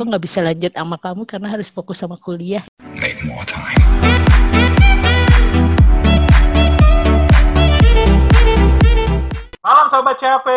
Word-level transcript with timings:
aku 0.00 0.08
nggak 0.08 0.24
bisa 0.24 0.40
lanjut 0.40 0.72
sama 0.72 0.96
kamu 0.96 1.28
karena 1.28 1.52
harus 1.52 1.68
fokus 1.68 2.00
sama 2.00 2.16
kuliah. 2.16 2.64
Make 2.96 3.20
more 3.28 3.44
time. 3.44 3.76
Malam 9.60 9.86
sahabat 9.92 10.16
CAP. 10.16 10.48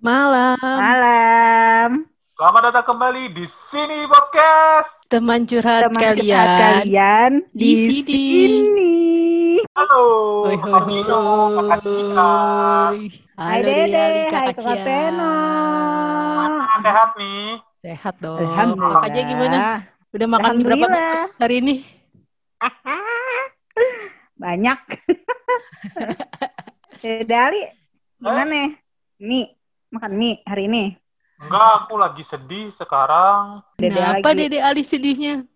Malam, 0.00 0.56
Malam. 0.56 1.90
Selamat 2.32 2.72
datang 2.72 2.86
kembali 2.88 3.36
di 3.36 3.44
sini 3.44 4.08
podcast. 4.08 5.04
teman 5.12 5.44
curhat 5.44 5.92
Teman 5.92 6.00
kalian. 6.00 6.32
curhat 6.32 6.48
kalian 6.80 7.32
di 7.52 7.60
di 7.60 7.72
sini. 7.92 8.08
sini. 8.08 8.96
Halo. 9.76 10.04
Hoi, 10.48 10.56
hoi, 10.56 10.64
Kak 10.64 10.84
Kakak 10.88 11.80
hoi. 11.84 13.00
Hai 13.36 13.60
Halo 13.60 13.68
Dede, 13.68 13.84
Dede, 13.84 14.32
hai 14.32 14.48
Kakak 14.48 14.56
Cia. 14.64 14.80
Peno. 14.80 15.36
Sehat 16.80 17.12
nih. 17.20 17.67
Sehat 17.78 18.18
dong. 18.18 18.42
Alhamdulillah. 18.42 18.98
Kakaknya 18.98 19.22
gimana? 19.30 19.56
Udah 20.10 20.26
makan 20.26 20.54
berapa 20.66 20.86
bungkus 20.90 21.22
hari 21.38 21.54
ini? 21.62 21.74
Banyak. 24.42 24.80
Dede 27.02 27.36
Ali, 27.38 27.62
gimana? 28.18 28.74
Mie, 29.22 29.54
makan 29.94 30.12
mie 30.18 30.42
hari 30.42 30.66
ini. 30.66 30.84
Enggak, 31.38 31.86
aku 31.86 31.94
lagi 31.94 32.26
sedih 32.26 32.74
sekarang. 32.74 33.62
Dede 33.78 33.94
Kenapa 33.94 34.34
lagi. 34.34 34.38
Dede 34.42 34.58
Ali 34.58 34.82
sedihnya? 34.82 35.46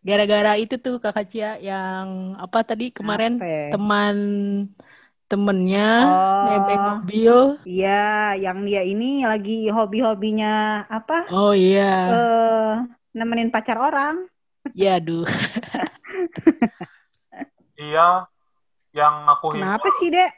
Gara-gara 0.00 0.56
itu 0.56 0.80
tuh 0.80 0.96
Kakak 1.02 1.28
Cia 1.28 1.60
yang 1.60 2.32
apa 2.40 2.64
tadi 2.64 2.88
kemarin 2.88 3.36
Apa 3.36 3.44
ya? 3.44 3.64
teman 3.76 4.16
temennya 5.28 5.88
Oh. 6.02 6.42
nebeng 6.48 6.82
mobil. 6.88 7.36
Iya, 7.62 8.32
yang 8.34 8.64
dia 8.64 8.80
ini 8.80 9.22
lagi 9.22 9.68
hobi-hobinya 9.68 10.88
apa? 10.88 11.28
Oh 11.28 11.52
iya. 11.52 11.92
Eh, 12.08 12.72
nemenin 13.12 13.52
pacar 13.52 13.76
orang. 13.76 14.24
Ya 14.72 14.96
aduh. 14.96 15.28
Iya. 17.78 18.26
Yang 18.90 19.14
aku 19.30 19.46
Kenapa 19.54 19.86
hibur, 19.86 19.98
sih, 20.02 20.10
Dek? 20.10 20.32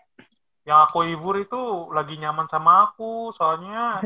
yang 0.69 0.85
aku 0.85 1.09
hibur 1.09 1.41
itu 1.41 1.57
lagi 1.89 2.21
nyaman 2.21 2.45
sama 2.47 2.85
aku, 2.85 3.33
soalnya 3.33 4.05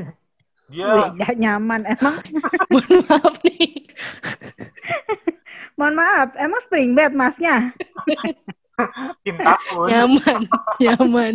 dia 0.71 0.87
Beda 1.11 1.35
nyaman. 1.35 1.83
Emang, 1.83 2.15
Mohon 2.71 2.95
maaf 3.03 3.35
nih. 3.43 3.91
mohon 5.77 5.95
maaf, 5.99 6.29
emang 6.39 6.61
spring 6.63 6.95
bed 6.95 7.11
masnya? 7.11 7.75
cintaku. 9.25 9.89
Nyaman, 9.91 10.41
nyaman. 10.83 11.35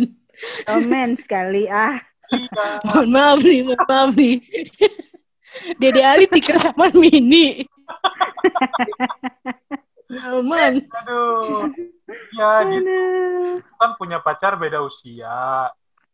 Omen 0.68 1.10
sekali 1.20 1.68
ah. 1.68 2.00
Iya. 2.30 2.66
Mohon 2.86 3.08
maaf 3.10 3.38
nih, 3.42 3.60
mohon 3.66 3.82
maaf 3.90 4.10
nih. 4.14 4.34
Dede 5.82 6.02
Ali 6.06 6.24
tikar 6.30 6.62
taman 6.62 6.94
mini. 6.94 7.66
Nyaman. 10.06 10.86
Aduh. 10.86 11.66
Ya, 12.38 12.66
Aduh. 12.66 13.58
kan 13.78 13.90
punya 13.98 14.22
pacar 14.22 14.54
beda 14.58 14.82
usia. 14.82 15.70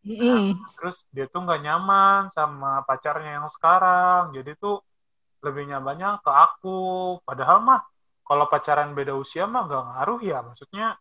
Mm-mm. 0.07 0.55
terus 0.79 1.03
dia 1.11 1.27
tuh 1.27 1.43
nggak 1.43 1.67
nyaman 1.67 2.31
sama 2.31 2.87
pacarnya 2.87 3.43
yang 3.43 3.51
sekarang 3.51 4.31
jadi 4.39 4.55
tuh 4.55 4.79
lebih 5.43 5.67
nyamannya 5.67 6.23
ke 6.23 6.31
aku 6.31 6.79
padahal 7.27 7.59
mah 7.59 7.83
kalau 8.23 8.47
pacaran 8.47 8.95
beda 8.95 9.19
usia 9.19 9.51
mah 9.51 9.67
nggak 9.67 9.83
ngaruh 9.83 10.21
ya 10.23 10.47
maksudnya 10.47 10.95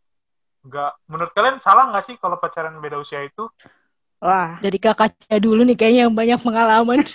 nggak 0.65 0.91
menurut 1.05 1.31
kalian 1.37 1.61
salah 1.61 1.93
nggak 1.93 2.05
sih 2.09 2.15
kalau 2.17 2.41
pacaran 2.41 2.81
beda 2.81 2.97
usia 2.97 3.21
itu 3.21 3.45
Wah, 4.25 4.57
Dari 4.57 4.81
kakak 4.81 5.13
Cia 5.21 5.37
dulu 5.37 5.61
nih 5.61 5.77
kayaknya 5.77 6.09
yang 6.09 6.15
banyak 6.15 6.39
pengalaman. 6.41 7.05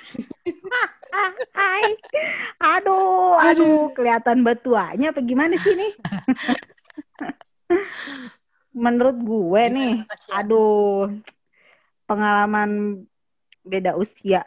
hai. 1.57 1.85
Aduh, 2.77 3.41
aduh, 3.41 3.91
kelihatan 3.97 4.47
batuanya 4.47 5.11
apa 5.11 5.19
gimana 5.25 5.59
sih 5.59 5.75
nih? 5.75 5.93
Menurut 8.85 9.17
gue 9.19 9.63
nih, 9.75 9.95
aduh, 10.31 11.11
pengalaman 12.07 13.03
beda 13.67 13.99
usia. 13.99 14.47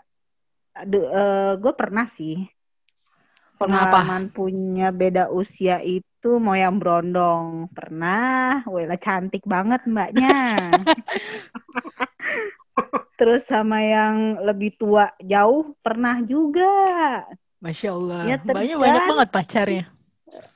Aduh, 0.77 1.03
eh, 1.09 1.51
gue 1.59 1.73
pernah 1.75 2.07
sih. 2.07 2.47
Kenapa? 3.59 3.99
Pengalaman 3.99 4.31
punya 4.31 4.87
beda 4.93 5.27
usia 5.33 5.83
itu 5.83 6.12
mau 6.39 6.55
yang 6.55 6.79
berondong. 6.79 7.67
Pernah. 7.75 8.63
Wela 8.67 8.95
cantik 8.95 9.43
banget 9.43 9.83
mbaknya. 9.83 10.71
Terus 13.19 13.45
sama 13.45 13.83
yang 13.83 14.41
lebih 14.41 14.73
tua 14.79 15.11
jauh 15.21 15.75
pernah 15.83 16.23
juga. 16.23 16.71
Masya 17.59 17.89
Allah. 17.91 18.19
Ya, 18.27 18.37
banyak 18.39 18.77
banyak 18.79 19.03
banget 19.11 19.29
pacarnya. 19.29 19.85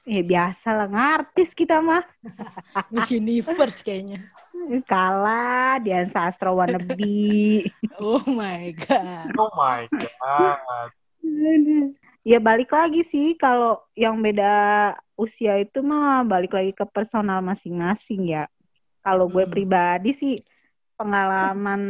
Ya 0.08 0.22
biasa 0.26 0.74
lah 0.74 0.88
ngartis 0.90 1.54
kita 1.54 1.84
mah. 1.84 2.04
Miss 2.92 3.12
Universe 3.14 3.84
kayaknya. 3.84 4.24
Kalah 4.90 5.78
Dian 5.84 6.10
Sastro 6.10 6.58
wannabe. 6.58 7.68
Oh 7.98 8.22
my 8.30 8.78
god. 8.78 9.34
oh 9.38 9.50
my 9.58 9.90
god 9.90 10.82
ya 12.28 12.44
balik 12.44 12.76
lagi 12.76 13.08
sih 13.08 13.40
kalau 13.40 13.80
yang 13.96 14.20
beda 14.20 14.52
usia 15.16 15.56
itu 15.64 15.80
mah 15.80 16.28
balik 16.28 16.52
lagi 16.52 16.76
ke 16.76 16.84
personal 16.84 17.40
masing-masing 17.40 18.36
ya. 18.36 18.52
Kalau 19.00 19.32
gue 19.32 19.48
Hmm. 19.48 19.54
pribadi 19.56 20.12
sih 20.12 20.36
pengalaman 21.00 21.82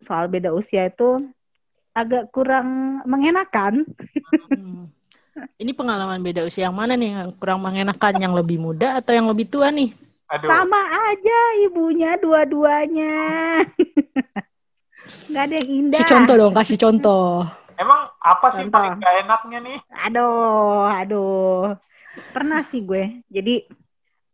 soal 0.00 0.24
beda 0.32 0.56
usia 0.56 0.88
itu 0.88 1.20
agak 1.92 2.32
kurang 2.32 3.00
mengenakan. 3.04 3.84
Hmm. 4.32 4.88
Ini 5.60 5.70
pengalaman 5.76 6.24
beda 6.24 6.48
usia 6.48 6.66
yang 6.66 6.74
mana 6.74 6.96
nih 6.96 7.14
yang 7.14 7.30
kurang 7.36 7.60
mengenakan? 7.60 8.18
Yang 8.18 8.34
lebih 8.42 8.58
muda 8.58 8.98
atau 8.98 9.12
yang 9.12 9.28
lebih 9.28 9.52
tua 9.52 9.68
nih? 9.68 9.92
aduh 10.32 10.48
Sama 10.48 10.82
aja 11.12 11.38
ibunya 11.68 12.16
dua-duanya. 12.16 13.16
Gak 15.32 15.42
ada 15.44 15.54
yang 15.60 15.68
indah. 15.68 16.00
Kasih 16.00 16.10
contoh 16.16 16.34
dong, 16.40 16.52
kasih 16.56 16.78
contoh. 16.80 17.28
Emang 17.78 18.00
apa 18.18 18.46
sih 18.52 18.66
Contoh. 18.66 18.74
paling 18.74 18.98
gak 18.98 19.14
enaknya 19.22 19.58
nih 19.62 19.78
Aduh, 20.04 20.84
aduh. 20.90 21.78
Pernah 22.30 22.60
sih 22.62 22.82
gue. 22.82 23.22
Jadi 23.26 23.64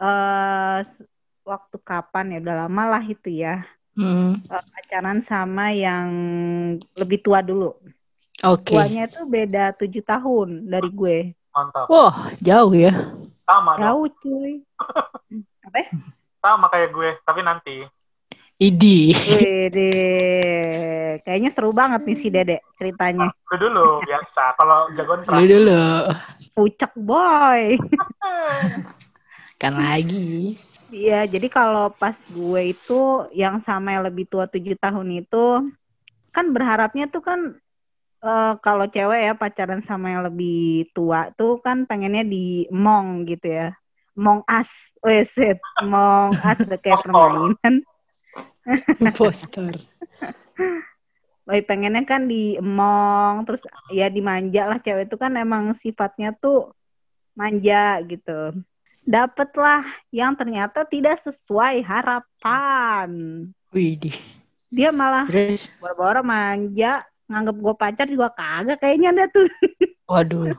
eh 0.01 0.77
s- 0.83 1.07
waktu 1.45 1.77
kapan 1.81 2.35
ya 2.35 2.39
udah 2.41 2.57
lama 2.67 2.83
lah 2.97 3.03
itu 3.05 3.29
ya. 3.31 3.63
Hmm. 3.95 4.41
eh, 4.43 4.65
pacaran 4.75 5.23
sama 5.23 5.71
yang 5.71 6.09
lebih 6.99 7.23
tua 7.23 7.39
dulu. 7.41 7.77
Oke. 8.43 8.75
Tuanya 8.75 9.07
itu 9.07 9.23
beda 9.25 9.73
tujuh 9.79 10.03
tahun 10.03 10.67
dari 10.67 10.91
gue. 10.91 11.17
mantap 11.55 11.87
Wah, 11.87 12.35
jauh 12.43 12.75
ya. 12.75 12.91
sama 13.47 13.79
dong 13.79 13.83
Jauh 13.85 14.07
cuy. 14.19 14.53
Apa? 15.69 15.81
sama 16.45 16.69
kayak 16.69 16.93
gue 16.93 17.09
tapi 17.25 17.41
nanti 17.41 17.77
Idi. 18.65 19.13
Wede. 19.13 19.93
Kayaknya 21.21 21.51
seru 21.53 21.71
banget 21.77 22.01
nih 22.09 22.17
si 22.17 22.33
Dede 22.33 22.65
ceritanya. 22.81 23.29
gue 23.29 23.59
dulu 23.61 24.01
biasa 24.01 24.57
kalau 24.57 24.89
jagoan 24.97 25.21
Dulu 25.21 25.29
perang 25.29 25.45
dulu. 25.45 25.85
Pucek 26.57 26.93
boy. 26.97 27.77
Kan 29.61 29.77
lagi. 29.77 30.57
Iya, 30.89 31.29
jadi 31.29 31.51
kalau 31.53 31.93
pas 31.93 32.17
gue 32.33 32.73
itu 32.73 33.01
yang 33.37 33.61
sama 33.61 33.99
yang 33.99 34.09
lebih 34.09 34.25
tua 34.33 34.49
tujuh 34.49 34.81
tahun 34.81 35.21
itu 35.21 35.69
kan 36.33 36.47
berharapnya 36.49 37.11
tuh 37.13 37.21
kan 37.21 37.41
eh, 38.25 38.53
kalau 38.65 38.89
cewek 38.89 39.21
ya 39.29 39.33
pacaran 39.37 39.85
sama 39.85 40.09
yang 40.15 40.25
lebih 40.25 40.89
tua 40.97 41.29
tuh 41.37 41.61
kan 41.61 41.85
pengennya 41.85 42.25
di 42.25 42.65
mong 42.73 43.29
gitu 43.29 43.45
ya. 43.45 43.69
Mong 44.15 44.47
as, 44.47 44.95
weset, 45.03 45.59
mong 45.85 46.39
as 46.41 46.63
udah 46.65 46.79
kayak 46.81 47.03
permainan. 47.03 47.85
Poster. 49.19 49.75
Boy 51.45 51.61
pengennya 51.61 52.03
kan 52.09 52.25
di 52.25 52.57
emong, 52.57 53.45
terus 53.45 53.69
ya 53.93 54.09
dimanja 54.09 54.65
lah 54.65 54.81
cewek 54.81 55.13
itu 55.13 55.17
kan 55.21 55.37
emang 55.37 55.77
sifatnya 55.77 56.33
tuh 56.33 56.73
manja 57.37 58.01
gitu. 58.09 58.57
Dapatlah 59.05 59.85
yang 60.09 60.33
ternyata 60.33 60.89
tidak 60.89 61.21
sesuai 61.21 61.85
harapan. 61.85 63.09
Widih. 63.69 64.17
Dia 64.73 64.89
malah 64.89 65.29
boro-boro 65.79 66.25
manja, 66.25 67.05
nganggep 67.29 67.57
gue 67.61 67.75
pacar 67.77 68.07
juga 68.09 68.33
kagak 68.33 68.81
kayaknya 68.81 69.13
ada 69.13 69.25
tuh. 69.29 69.45
waduh. 70.05 70.55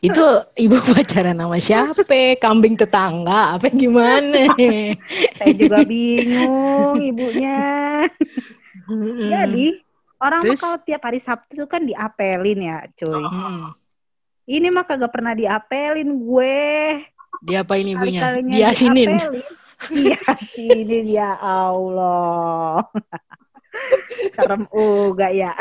Itu 0.00 0.24
ibu 0.56 0.76
pacaran 0.94 1.38
sama 1.38 1.58
siapa? 1.58 2.02
Kambing 2.38 2.78
tetangga? 2.78 3.58
Apa 3.58 3.70
gimana? 3.70 4.52
Saya 5.38 5.52
juga 5.54 5.82
bingung 5.82 7.00
ibunya. 7.00 8.06
Mm-mm. 8.86 9.30
Jadi 9.30 9.66
orang 10.22 10.40
mah 10.46 10.58
kalau 10.58 10.78
tiap 10.86 11.02
hari 11.02 11.18
Sabtu 11.18 11.66
tuh 11.66 11.68
kan 11.68 11.82
diapelin 11.82 12.60
ya, 12.62 12.78
cuy. 12.94 13.18
Mm. 13.18 13.74
Ini 14.46 14.70
mah 14.70 14.86
kagak 14.86 15.10
pernah 15.10 15.34
diapelin 15.34 16.06
gue. 16.22 16.64
Diapain 17.42 17.82
ibunya? 17.82 18.20
Kali-kalinya 18.22 18.56
Diasinin. 18.62 19.10
Diasinin 19.90 21.06
ya 21.10 21.34
Allah. 21.42 22.86
Serem 24.38 24.64
uga 24.70 25.28
ya. 25.34 25.52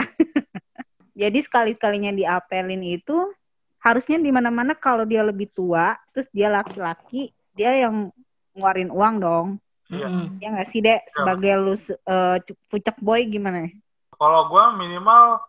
Jadi 1.15 1.39
sekali-kalinya 1.39 2.11
diapelin 2.11 2.83
itu 2.83 3.31
harusnya 3.79 4.19
di 4.19 4.29
mana-mana 4.35 4.75
kalau 4.75 5.07
dia 5.07 5.23
lebih 5.23 5.47
tua, 5.47 5.95
terus 6.11 6.27
dia 6.35 6.51
laki-laki, 6.51 7.31
dia 7.55 7.87
yang 7.87 8.11
ngeluarin 8.51 8.91
uang 8.91 9.15
dong. 9.23 9.47
Iya. 9.87 10.07
Mm-mm. 10.11 10.25
Ya 10.43 10.47
nggak 10.51 10.69
sih, 10.69 10.83
Dek? 10.83 11.07
Sebagai 11.15 11.53
lu 11.55 11.73
uh, 11.73 12.37
pucak 12.67 12.97
boy 12.99 13.23
gimana? 13.29 13.71
Kalau 14.15 14.51
gue 14.51 14.63
minimal 14.75 15.39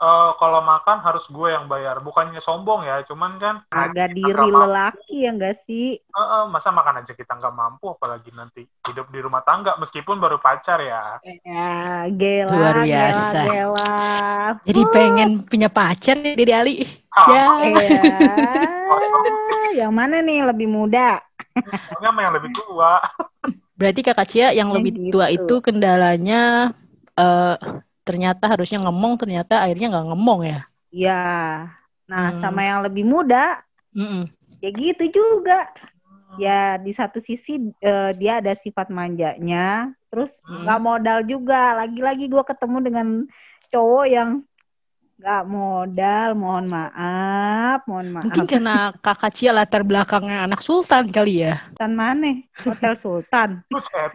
eh, 0.00 0.30
kalau 0.40 0.60
makan 0.64 0.98
harus 1.04 1.28
gue 1.28 1.48
yang 1.52 1.68
bayar. 1.68 2.00
Bukannya 2.00 2.40
sombong 2.40 2.88
ya, 2.88 3.04
cuman 3.04 3.36
kan 3.36 3.54
Agak 3.68 4.16
kita 4.16 4.16
diri 4.16 4.48
lelaki 4.48 5.14
ya 5.28 5.30
nggak 5.36 5.56
sih? 5.68 6.00
Eh, 6.00 6.18
eh, 6.18 6.44
masa 6.48 6.72
makan 6.72 7.04
aja 7.04 7.12
kita 7.12 7.36
nggak 7.36 7.54
mampu, 7.54 7.92
apalagi 7.92 8.32
nanti 8.32 8.64
hidup 8.88 9.12
di 9.12 9.20
rumah 9.20 9.44
tangga 9.44 9.76
meskipun 9.76 10.16
baru 10.16 10.40
pacar 10.40 10.80
ya. 10.80 11.20
Ya, 11.44 12.08
gela, 12.10 12.50
Luar 12.50 12.76
gela, 12.82 12.88
biasa. 12.88 13.40
gela. 13.46 13.96
Jadi 14.64 14.82
pengen 14.90 15.30
punya 15.44 15.68
pacar 15.68 16.16
nih 16.16 16.34
Dede 16.34 16.54
Ali. 16.56 16.74
Ya. 17.28 17.44
Iya. 17.60 18.00
yang 19.86 19.92
mana 19.94 20.18
nih 20.18 20.42
lebih 20.46 20.66
muda? 20.66 21.22
Sama 22.00 22.22
yang 22.24 22.34
lebih 22.34 22.50
tua. 22.54 22.98
Berarti 23.76 24.00
kakak 24.04 24.28
Cia 24.28 24.48
yang 24.52 24.70
Ya 24.70 24.74
lebih 24.76 24.92
gitu. 24.92 25.18
tua 25.18 25.26
itu 25.32 25.54
kendalanya 25.64 26.70
eh 27.16 27.56
ternyata 28.10 28.44
harusnya 28.52 28.78
ngomong, 28.84 29.12
ternyata 29.22 29.54
akhirnya 29.64 29.86
nggak 29.92 30.06
ngomong 30.10 30.40
ya. 30.52 30.58
Iya. 30.94 31.10
Nah, 32.10 32.24
Hmm. 32.34 32.40
sama 32.42 32.60
yang 32.68 32.80
lebih 32.86 33.04
muda, 33.12 33.36
Mm-mm. 33.96 34.30
ya 34.62 34.68
gitu 34.74 35.04
juga. 35.18 35.68
Ya 36.40 36.80
di 36.80 36.92
satu 36.96 37.18
sisi 37.20 37.52
eh, 37.84 38.10
dia 38.20 38.32
ada 38.40 38.52
sifat 38.56 38.88
manjanya, 38.98 39.92
terus 40.08 40.40
Hmm. 40.48 40.62
nggak 40.64 40.80
modal 40.86 41.18
juga. 41.32 41.76
Lagi-lagi 41.80 42.24
gue 42.32 42.44
ketemu 42.50 42.78
dengan 42.86 43.06
cowok 43.72 44.04
yang 44.16 44.30
nggak 45.20 45.42
modal. 45.44 46.28
Mohon 46.32 46.66
maaf, 46.72 47.78
mohon 47.84 48.08
maaf. 48.16 48.24
Mungkin 48.24 48.44
karena 48.48 48.76
kakak 49.04 49.32
Cia 49.36 49.52
latar 49.52 49.82
belakangnya 49.84 50.48
anak 50.48 50.60
sultan 50.64 51.12
kali 51.12 51.44
ya. 51.44 51.60
Sultan 51.76 51.92
mana? 51.92 52.32
Hotel 52.64 52.94
Sultan. 52.96 53.50
Buset. 53.72 54.10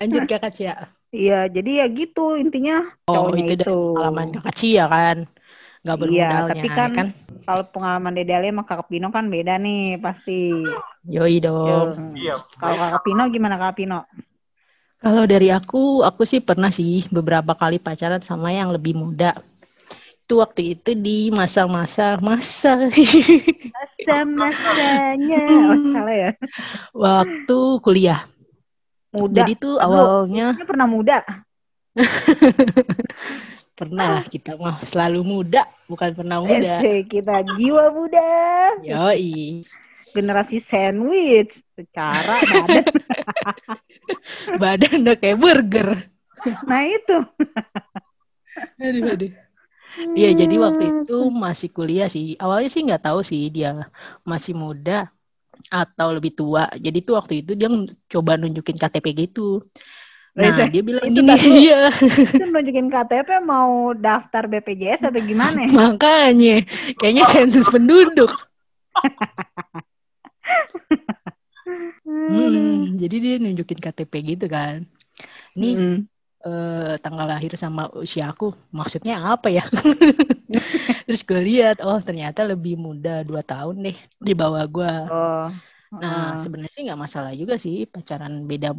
Lanjut 0.00 0.22
kakak 0.24 0.52
Cia. 0.56 0.74
Iya, 1.12 1.48
jadi 1.48 1.70
ya 1.80 1.86
gitu 1.92 2.36
intinya 2.36 2.92
Oh 3.08 3.14
cowoknya 3.14 3.44
itu 3.46 3.54
dari 3.60 3.72
itu. 3.72 3.78
pengalaman 3.94 4.28
kakak 4.34 4.54
Cia 4.56 4.84
kan. 4.88 5.18
Nggak 5.86 5.96
Iya, 5.96 6.02
bermodalnya 6.02 6.50
tapi 6.50 6.66
ya 6.66 6.76
kan 6.76 6.90
kan. 6.96 7.06
Kalau 7.46 7.62
pengalaman 7.70 8.12
Dede 8.18 8.32
Ali 8.34 8.50
sama 8.50 8.66
Kakak 8.66 8.90
Pino 8.90 9.08
kan 9.14 9.24
beda 9.30 9.54
nih 9.62 10.02
pasti. 10.02 10.66
Yoi 11.06 11.38
dong. 11.38 11.94
Iya. 12.18 12.34
Kalau 12.58 12.74
Kakak 12.74 13.02
Pino 13.06 13.22
gimana 13.30 13.54
Kakak 13.54 13.76
Pino? 13.78 13.98
Kalau 14.96 15.24
dari 15.28 15.52
aku, 15.52 16.02
aku 16.02 16.26
sih 16.26 16.40
pernah 16.42 16.72
sih 16.74 17.04
beberapa 17.12 17.52
kali 17.54 17.78
pacaran 17.78 18.18
sama 18.24 18.50
yang 18.50 18.74
lebih 18.74 18.96
muda. 18.98 19.36
Itu 20.26 20.42
waktu 20.42 20.74
itu 20.74 20.90
di 20.98 21.30
masa-masa 21.30 22.18
masa 22.18 22.90
Masa-masanya. 23.70 25.38
Oh, 25.70 25.78
salah 25.94 26.16
ya. 26.18 26.30
waktu 26.90 27.58
kuliah. 27.78 28.26
Muda. 29.14 29.46
Jadi 29.46 29.54
tuh 29.54 29.78
awalnya 29.78 30.58
Ini 30.58 30.66
pernah 30.66 30.90
muda. 30.90 31.22
pernah 33.78 34.26
kita 34.26 34.58
mah 34.58 34.82
selalu 34.82 35.22
muda, 35.22 35.62
bukan 35.86 36.10
pernah 36.18 36.42
muda. 36.42 36.82
Ese, 36.82 37.06
kita 37.06 37.46
jiwa 37.46 37.94
muda. 37.94 38.26
Yoi. 38.82 39.62
Generasi 40.10 40.58
sandwich. 40.58 41.62
Secara 41.78 42.42
badan. 42.50 42.84
Badan 44.58 45.06
udah 45.06 45.16
kayak 45.22 45.38
burger. 45.38 46.02
Nah 46.66 46.82
itu. 46.82 47.18
Aduh, 48.82 49.14
aduh. 49.14 49.45
Iya, 50.18 50.28
jadi 50.40 50.54
waktu 50.64 50.82
itu 50.92 51.12
masih 51.44 51.68
kuliah 51.76 52.08
sih. 52.14 52.24
Awalnya 52.42 52.68
sih 52.72 52.82
nggak 52.86 53.02
tahu 53.06 53.20
sih 53.30 53.40
dia 53.54 53.68
masih 54.30 54.52
muda 54.56 54.92
atau 55.72 56.08
lebih 56.16 56.32
tua. 56.38 56.68
Jadi 56.76 56.98
tuh 57.06 57.14
waktu 57.18 57.34
itu 57.42 57.52
dia 57.58 57.68
coba 58.12 58.32
nunjukin 58.40 58.76
KTP 58.76 59.06
gitu. 59.26 59.40
Nah, 60.36 60.68
dia 60.68 60.82
bilang 60.84 61.04
itu 61.08 61.20
gini, 61.24 61.32
iya. 61.64 61.88
Itu 61.96 62.44
nunjukin 62.44 62.88
KTP 62.92 63.28
mau 63.40 63.96
daftar 63.96 64.44
BPJS 64.44 65.08
atau 65.08 65.20
gimana? 65.24 65.64
ya? 65.64 65.68
Makanya, 65.72 66.56
kayaknya 67.00 67.24
sensus 67.32 67.66
penduduk. 67.72 68.28
Hmm, 72.06 72.98
jadi 73.00 73.16
dia 73.22 73.34
nunjukin 73.38 73.78
KTP 73.78 74.12
gitu 74.34 74.46
kan. 74.50 74.82
Ini 75.56 75.68
Hmm. 75.78 75.96
Eh, 76.46 76.94
tanggal 77.02 77.26
lahir 77.26 77.52
sama 77.58 77.90
usia 77.98 78.30
aku, 78.32 78.54
maksudnya 78.70 79.14
apa 79.34 79.48
ya? 79.50 79.64
Terus 81.06 81.22
gue 81.26 81.40
lihat, 81.42 81.82
oh 81.82 81.98
ternyata 81.98 82.46
lebih 82.46 82.78
muda 82.78 83.26
2 83.26 83.42
tahun 83.42 83.90
deh 83.90 83.96
di 84.22 84.32
bawah 84.32 84.64
gue. 84.66 84.92
Oh. 85.10 85.48
Nah, 85.96 86.34
heeh. 86.34 86.40
sebenarnya 86.42 86.72
sih 86.74 86.82
nggak 86.86 87.00
masalah 87.00 87.32
juga 87.34 87.54
sih 87.58 87.86
pacaran 87.88 88.44
beda 88.46 88.74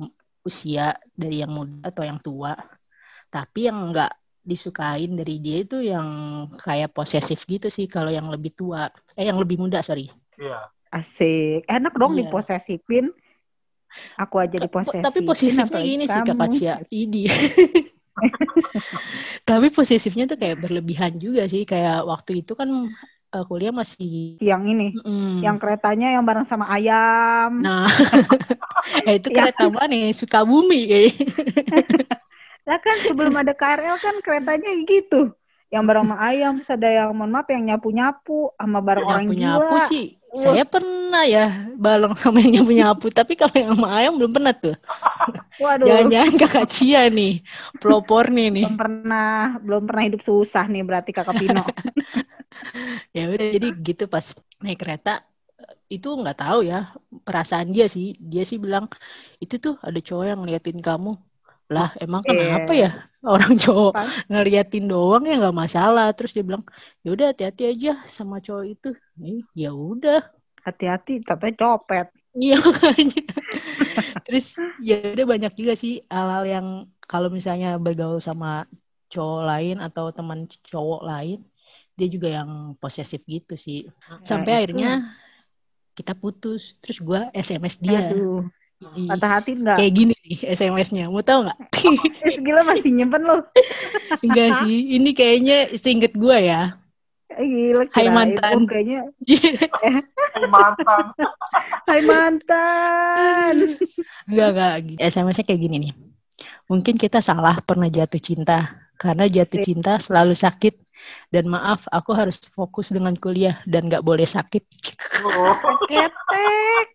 usia 0.47 0.95
dari 1.11 1.43
yang 1.43 1.51
muda 1.51 1.91
atau 1.91 2.03
yang 2.07 2.19
tua. 2.23 2.53
Tapi 3.27 3.59
yang 3.67 3.91
nggak 3.91 4.11
disukain 4.47 5.11
dari 5.19 5.43
dia 5.43 5.57
itu 5.67 5.83
yang 5.83 6.07
kayak 6.55 6.95
posesif 6.95 7.43
gitu 7.43 7.67
sih 7.67 7.85
kalau 7.91 8.07
yang 8.07 8.31
lebih 8.31 8.55
tua. 8.55 8.87
Eh, 9.19 9.27
yang 9.27 9.35
lebih 9.35 9.59
muda, 9.59 9.83
sorry. 9.83 10.07
Iya. 10.39 10.71
Asik. 10.87 11.67
Enak 11.67 11.93
dong 11.99 12.15
Iya. 12.15 12.31
diposesifin. 12.31 13.11
Aku 14.17 14.35
aja 14.37 14.55
Po- 14.55 14.63
diposesifin. 14.63 15.03
Tapi 15.03 15.19
posesifnya 15.21 15.65
apalagi 15.67 15.89
gini 15.89 16.03
sih. 16.05 16.21
Kakak 16.21 16.49
Cia. 16.53 16.75
Idi. 16.87 17.23
Tapi 19.47 19.67
posesifnya 19.69 20.25
tuh 20.25 20.37
kayak 20.37 20.57
berlebihan 20.59 21.15
juga 21.17 21.45
sih. 21.45 21.63
Kayak 21.63 22.03
waktu 22.03 22.41
itu 22.41 22.53
kan 22.53 22.67
eh, 23.29 23.43
kuliah 23.45 23.71
masih 23.71 24.37
Yang 24.39 24.61
ini. 24.67 24.87
Mm. 25.01 25.37
Yang 25.43 25.57
keretanya 25.61 26.07
yang 26.13 26.23
bareng 26.25 26.45
sama 26.45 26.65
ayam. 26.69 27.57
Nah, 27.57 27.87
eh, 29.07 29.19
itu 29.19 29.27
Ya. 29.31 29.45
kereta 29.45 29.65
mana? 29.73 30.11
Sukabumi 30.11 30.79
kayaknya. 30.87 31.25
Lah 32.67 32.77
kan 32.83 32.99
sebelum 32.99 33.31
ada 33.31 33.53
KRL 33.53 33.97
kan 33.97 34.15
keretanya 34.19 34.69
gitu. 34.83 35.31
Yang 35.67 35.83
bareng 35.83 36.05
sama 36.07 36.17
ayam, 36.23 36.51
terus 36.59 36.71
ada 36.71 36.87
yang 36.87 37.09
mohon 37.11 37.27
maaf 37.27 37.47
yang 37.51 37.63
nyapu-nyapu 37.65 38.55
sama 38.55 38.79
bareng 38.79 39.03
orang 39.03 39.23
Nyapu-nyapu 39.27 39.75
gila. 39.75 39.87
sih. 39.91 40.05
Wah. 40.27 40.43
Saya 40.43 40.63
pernah 40.63 40.96
ya 41.25 41.43
bareng 41.83 42.13
sama 42.21 42.37
yang 42.43 42.51
nyapu-nyapu. 42.61 43.07
Tapi 43.17 43.33
kalau 43.39 43.55
yang 43.57 43.71
sama 43.75 43.87
ayam 43.97 44.13
belum 44.19 44.31
pernah 44.35 44.53
tuh. 44.53 44.75
Waduh. 45.63 45.85
Jangan-jangan 45.85 46.33
kakak 46.41 46.67
Cia 46.75 47.01
nih. 47.17 47.31
Pelopor 47.81 48.25
nih 48.35 48.47
nih. 48.55 48.67
Belum 48.67 48.73
pernah, 48.79 49.59
belum 49.65 49.81
pernah 49.87 50.03
hidup 50.07 50.21
susah 50.29 50.65
nih 50.71 50.81
berarti 50.87 51.11
Kakak 51.17 51.37
Pino. 51.39 51.61
Ya 53.15 53.21
udah 53.33 53.47
jadi 53.55 53.67
gitu 53.87 54.03
pas 54.13 54.25
naik 54.63 54.77
kereta 54.83 55.09
itu 55.93 56.07
nggak 56.21 56.37
tahu 56.41 56.59
ya 56.71 56.75
perasaan 57.27 57.69
dia 57.75 57.85
sih. 57.95 58.05
Dia 58.31 58.43
sih 58.49 58.57
bilang 58.65 58.85
itu 59.43 59.55
tuh 59.65 59.73
ada 59.87 59.99
cowok 60.07 60.25
yang 60.31 60.39
ngeliatin 60.43 60.79
kamu. 60.87 61.11
Lah 61.75 61.89
emang 62.03 62.23
kenapa 62.29 62.71
ya 62.83 62.87
orang 63.31 63.53
cowok 63.63 63.91
Pan- 63.93 64.15
ngeliatin 64.31 64.85
doang 64.91 65.23
ya 65.29 65.33
nggak 65.41 65.57
masalah. 65.63 66.05
Terus 66.17 66.31
dia 66.35 66.43
bilang 66.49 66.63
ya 67.03 67.07
udah 67.15 67.25
hati-hati 67.31 67.63
aja 67.71 67.89
sama 68.17 68.35
cowok 68.45 68.65
itu. 68.73 68.87
Ya 69.61 69.69
udah. 69.91 70.17
Hati-hati, 70.67 71.23
tapi 71.23 71.55
copet. 71.55 72.11
Iya. 72.35 72.59
Terus 74.27 74.59
ya 74.83 75.15
udah 75.15 75.25
banyak 75.25 75.53
juga 75.55 75.73
sih 75.73 76.03
hal-hal 76.11 76.43
yang 76.43 76.67
kalau 77.07 77.31
misalnya 77.31 77.79
bergaul 77.79 78.19
sama 78.19 78.67
cowok 79.07 79.43
lain 79.47 79.77
atau 79.79 80.11
teman 80.11 80.45
cowok 80.67 81.01
lain, 81.07 81.39
dia 81.95 82.07
juga 82.11 82.27
yang 82.43 82.75
posesif 82.77 83.23
gitu 83.25 83.55
sih. 83.55 83.87
Sampai 84.21 84.53
itu. 84.53 84.57
akhirnya 84.67 85.15
kita 85.97 86.13
putus. 86.13 86.77
Terus 86.83 86.99
gua 87.01 87.31
SMS 87.31 87.79
dia. 87.79 88.11
Aduh, 88.11 88.45
patah 89.09 89.41
hati 89.41 89.57
enggak? 89.57 89.77
kayak 89.81 89.93
gini 89.95 90.13
nih 90.27 90.37
SMS-nya. 90.53 91.09
Mau 91.09 91.25
tahu 91.25 91.49
nggak? 91.49 91.59
Eh, 92.27 92.37
gila 92.43 92.61
masih 92.67 92.91
nyimpen 92.91 93.23
loh. 93.23 93.41
Enggak 94.21 94.67
sih. 94.67 94.99
Ini 94.99 95.09
kayaknya 95.15 95.57
seinget 95.79 96.13
gua 96.13 96.37
ya. 96.37 96.61
Eh, 97.37 97.45
Gila, 97.45 97.85
Hai 97.93 98.09
kirain 98.09 98.13
mantan. 98.17 98.57
gua 98.65 98.69
kayaknya, 98.73 99.01
Hai 100.33 100.45
mantan. 100.49 101.03
hai 101.89 102.01
mantan. 102.01 103.55
Enggak, 104.25 104.47
enggak. 104.53 104.73
SMS-nya 104.97 105.45
kayak 105.45 105.61
gini 105.61 105.75
nih. 105.85 105.93
Mungkin 106.65 106.97
kita 106.97 107.21
salah 107.21 107.61
pernah 107.61 107.87
jatuh 107.93 108.17
cinta. 108.17 108.57
Karena 108.97 109.29
jatuh 109.29 109.61
Sip. 109.61 109.65
cinta 109.69 110.01
selalu 110.01 110.33
sakit. 110.33 110.73
Dan 111.29 111.45
maaf, 111.47 111.85
aku 111.93 112.11
harus 112.17 112.41
fokus 112.51 112.89
dengan 112.89 113.13
kuliah 113.13 113.61
dan 113.69 113.85
nggak 113.85 114.01
boleh 114.01 114.25
sakit. 114.25 114.65
Oh, 115.21 115.53
Ketek. 115.85 116.87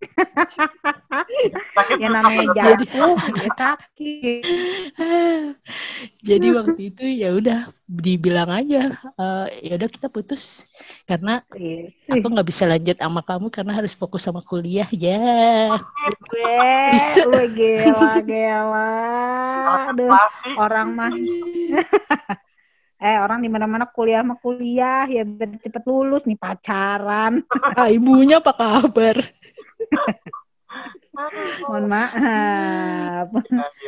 sakit 1.73 1.97
Yang 2.03 2.13
namanya 2.19 2.51
jatuh, 2.51 3.15
ya 3.39 3.51
sakit. 3.55 4.43
Jadi 6.23 6.47
waktu 6.54 6.80
itu 6.94 7.04
ya 7.04 7.28
udah 7.35 7.59
dibilang 7.87 8.50
aja, 8.50 8.94
eh, 8.94 9.47
ya 9.71 9.73
udah 9.78 9.88
kita 9.90 10.06
putus 10.11 10.66
karena 11.06 11.42
Ih, 11.54 11.90
aku 12.11 12.26
nggak 12.26 12.49
bisa 12.49 12.64
lanjut 12.66 12.97
sama 12.99 13.21
kamu 13.23 13.47
karena 13.50 13.73
harus 13.75 13.92
fokus 13.94 14.23
sama 14.26 14.42
kuliah 14.42 14.87
ya. 14.94 15.18
gue, 16.30 16.66
Bisa. 16.94 17.23
gue 17.26 17.44
gila, 17.54 18.12
gila. 18.23 18.90
Aduh, 19.90 20.14
orang 20.59 20.88
mah 20.94 21.12
eh 23.02 23.18
orang 23.18 23.42
di 23.42 23.50
mana-mana 23.50 23.82
kuliah 23.90 24.23
sama 24.23 24.38
kuliah 24.38 25.11
ya 25.11 25.26
biar 25.26 25.59
cepet 25.59 25.82
lulus 25.90 26.23
nih 26.23 26.38
pacaran. 26.38 27.42
Ah, 27.75 27.90
ibunya 27.90 28.38
apa 28.38 28.54
kabar? 28.54 29.18
Mohon 31.12 31.85
maaf. 31.87 33.26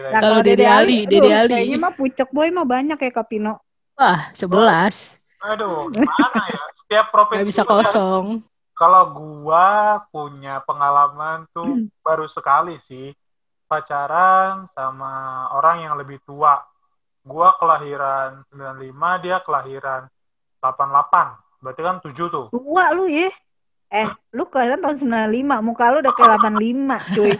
Nah, 0.05 0.21
Kalau 0.21 0.45
Dede 0.45 0.69
Ali, 0.69 1.09
Dede 1.09 1.33
Ali. 1.33 1.51
Kayaknya 1.51 1.79
mah 1.81 1.93
pucuk 1.93 2.29
boy 2.31 2.53
mah 2.53 2.63
banyak 2.63 2.95
ya 2.95 3.11
Kapino. 3.11 3.59
Wah, 3.97 4.31
sebelas. 4.33 5.17
Aduh, 5.41 5.89
mana 5.91 6.43
ya? 6.45 6.63
Setiap 6.77 7.07
provinsi 7.11 7.41
Gak 7.41 7.49
bisa 7.49 7.63
punya- 7.65 7.73
kosong. 7.83 8.27
Kalau 8.75 9.03
gua 9.11 9.67
punya 10.09 10.61
pengalaman 10.63 11.49
tuh 11.51 11.65
Hmm. 11.65 11.89
baru 12.01 12.27
sekali 12.27 12.77
sih 12.81 13.11
pacaran 13.65 14.69
sama 14.71 15.13
orang 15.51 15.83
yang 15.83 15.95
lebih 15.97 16.21
tua. 16.23 16.61
Gua 17.23 17.57
kelahiran 17.57 18.45
95, 18.53 18.93
dia 19.19 19.41
kelahiran 19.41 20.07
88. 20.61 21.35
Berarti 21.59 21.81
kan 21.81 21.97
7 21.99 22.29
tuh. 22.29 22.47
Tua 22.51 22.93
lu 22.93 23.09
ya. 23.09 23.33
Eh, 23.95 24.11
lu 24.35 24.51
kelahiran 24.51 24.83
tahun 24.83 25.07
95, 25.31 25.63
muka 25.63 25.95
lu 25.95 26.03
udah 26.03 26.15
kayak 26.19 26.43
85, 26.43 26.99
cuy. 27.15 27.31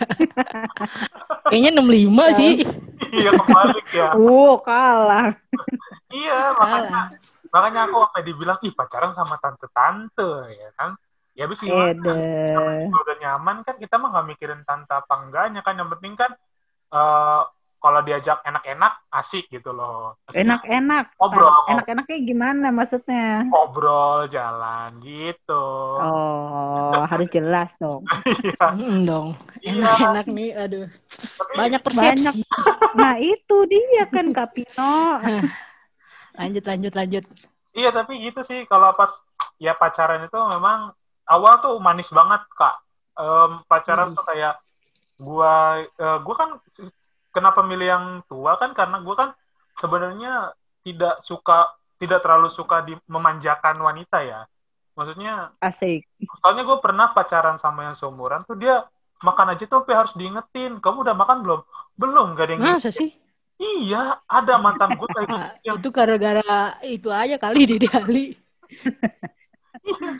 Kayaknya 1.51 1.71
65 1.83 2.39
sih. 2.39 2.53
iya 3.11 3.31
kebalik 3.35 3.87
ya. 3.91 4.09
Uh, 4.23 4.55
kalah. 4.63 5.35
Iya, 6.15 6.55
makanya 6.55 7.01
makanya 7.51 7.81
aku 7.91 7.97
sampai 8.07 8.23
dibilang 8.23 8.59
ih 8.63 8.71
pacaran 8.71 9.11
sama 9.19 9.35
tante-tante 9.43 10.31
ya 10.55 10.71
kan. 10.79 10.95
Ya 11.35 11.51
habis 11.51 11.59
gimana? 11.59 11.91
Ede. 11.91 12.55
Kalau 12.55 13.03
udah 13.03 13.17
nyaman 13.19 13.57
kan 13.67 13.75
kita 13.75 13.99
mah 13.99 14.15
nggak 14.15 14.27
mikirin 14.31 14.63
tante 14.63 14.95
apa 14.95 15.15
enggaknya 15.27 15.61
kan 15.67 15.75
yang 15.75 15.91
penting 15.91 16.15
kan 16.15 16.31
eh, 16.95 17.43
kalau 17.85 18.01
diajak 18.01 18.41
enak-enak 18.49 18.93
asik 19.13 19.45
gitu 19.53 19.77
loh. 19.77 20.17
Enak-enak. 20.33 21.13
Ngobrol. 21.21 21.53
Enak-enaknya 21.69 22.19
gimana 22.25 22.67
maksudnya? 22.73 23.45
ngobrol 23.45 24.25
jalan 24.33 25.05
gitu. 25.05 25.67
Harus 27.15 27.29
jelas 27.31 27.71
dong. 27.79 28.03
Iya. 28.45 28.67
Mm, 28.75 28.99
dong. 29.07 29.29
Iya. 29.61 29.73
Enak-enak 29.81 30.27
nih, 30.29 30.51
aduh. 30.55 30.87
Tapi 31.39 31.53
Banyak 31.57 31.81
persepsi. 31.81 32.41
Nah, 32.95 33.15
itu 33.19 33.57
dia 33.67 34.05
kan 34.07 34.27
Kapino. 34.31 34.95
Lanjut, 36.39 36.65
lanjut, 36.67 36.93
lanjut. 36.93 37.25
iya 37.71 37.91
tapi 37.91 38.19
gitu 38.23 38.43
sih 38.43 38.67
kalau 38.67 38.95
pas 38.95 39.11
ya 39.59 39.75
pacaran 39.75 40.23
itu 40.23 40.35
memang 40.35 40.91
awal 41.27 41.59
tuh 41.59 41.79
manis 41.79 42.11
banget 42.11 42.43
kak. 42.55 42.75
Em, 43.15 43.63
pacaran 43.67 44.11
Hmm. 44.11 44.17
tuh 44.19 44.25
kayak 44.27 44.55
gua 45.19 45.79
eh, 45.83 46.19
gua 46.23 46.35
kan 46.35 46.51
kenapa 47.31 47.63
milih 47.63 47.87
yang 47.87 48.07
tua 48.27 48.59
kan 48.59 48.75
karena 48.75 48.99
gua 49.03 49.15
kan 49.15 49.31
sebenarnya 49.79 50.55
tidak 50.83 51.23
suka 51.23 51.71
tidak 51.99 52.23
terlalu 52.23 52.51
suka 52.51 52.83
di 52.83 52.95
memanjakan 53.07 53.79
wanita 53.79 54.23
ya. 54.23 54.43
Maksudnya 54.95 55.51
Asik. 55.59 56.07
soalnya 56.39 56.63
gue 56.63 56.79
pernah 56.79 57.11
pacaran 57.11 57.59
sama 57.59 57.91
yang 57.91 57.97
seumuran 57.99 58.47
tuh 58.47 58.55
dia 58.55 58.87
makan 59.23 59.55
aja 59.59 59.65
tuh 59.67 59.83
harus 59.91 60.15
diingetin 60.15 60.79
kamu 60.79 61.03
udah 61.03 61.17
makan 61.17 61.43
belum 61.43 61.61
belum 61.99 62.27
gak 62.39 62.45
ada 62.47 62.53
yang 62.55 62.63
Masa 62.79 62.91
sih? 62.95 63.11
iya 63.59 64.19
ada 64.27 64.59
mantan 64.59 64.95
gue 64.99 65.09
kayak 65.11 65.27
gitu 65.31 65.67
yang 65.67 65.77
itu 65.79 65.89
gara-gara 65.95 66.55
itu 66.83 67.09
aja 67.11 67.37
kali 67.39 67.59
Dede 67.71 67.89
Ali. 67.91 68.27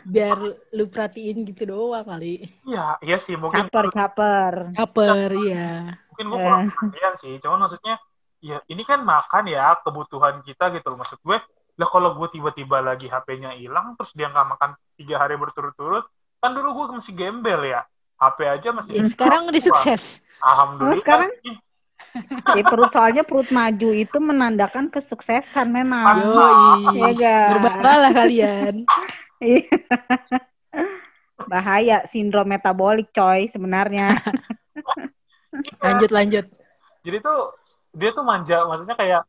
Biar 0.05 0.37
lu 0.77 0.85
perhatiin 0.85 1.41
gitu 1.47 1.65
doang 1.65 2.05
kali. 2.05 2.45
iya 2.69 2.95
iya 3.01 3.17
sih 3.17 3.33
mungkin 3.39 3.65
Caper, 3.67 3.89
caper. 3.89 4.53
Caper, 4.77 5.29
iya. 5.41 5.97
mungkin 6.13 6.25
gue 6.31 6.39
kurang 6.39 6.63
perhatian 6.71 7.13
sih 7.19 7.33
cuman 7.41 7.65
maksudnya 7.65 7.95
ya 8.39 8.61
ini 8.69 8.83
kan 8.85 9.01
makan 9.01 9.49
ya 9.49 9.73
kebutuhan 9.81 10.39
kita 10.45 10.69
gitu 10.75 10.93
loh 10.93 11.01
maksud 11.01 11.17
gue 11.19 11.37
lah 11.75 11.87
kalau 11.91 12.15
gue 12.15 12.27
tiba-tiba 12.31 12.79
lagi 12.79 13.11
HP-nya 13.11 13.55
hilang 13.59 13.99
terus 13.99 14.15
dia 14.15 14.31
nggak 14.31 14.47
makan 14.47 14.69
tiga 14.95 15.19
hari 15.19 15.35
berturut-turut 15.35 16.07
kan 16.39 16.55
dulu 16.55 16.71
gue 16.71 16.99
masih 16.99 17.11
gembel 17.11 17.67
ya 17.67 17.83
HP 18.15 18.39
aja 18.47 18.69
masih 18.71 18.91
Ya, 18.95 19.03
sekarang 19.03 19.51
udah 19.51 19.59
sukses. 19.59 20.23
alhamdulillah 20.39 20.95
Oh, 20.95 21.01
sekarang? 21.03 21.31
Ya, 22.55 22.63
perut 22.63 22.91
soalnya 22.95 23.27
perut 23.27 23.51
maju 23.51 23.89
itu 23.91 24.17
menandakan 24.23 24.87
kesuksesan 24.87 25.67
memang. 25.67 26.15
Yoi. 26.15 26.95
Iya 26.95 27.09
gak? 27.11 27.47
Berbanggalah 27.59 28.11
kalian. 28.15 28.75
Iya. 29.43 29.67
Bahaya 31.51 32.07
sindrom 32.07 32.47
metabolik 32.47 33.11
coy 33.11 33.51
sebenarnya. 33.51 34.15
Lanjut, 35.83 36.11
lanjut. 36.11 36.45
jadi 37.03 37.19
tuh 37.21 37.51
dia 37.91 38.09
tuh 38.11 38.23
manja 38.23 38.63
maksudnya 38.65 38.95
kayak 38.95 39.21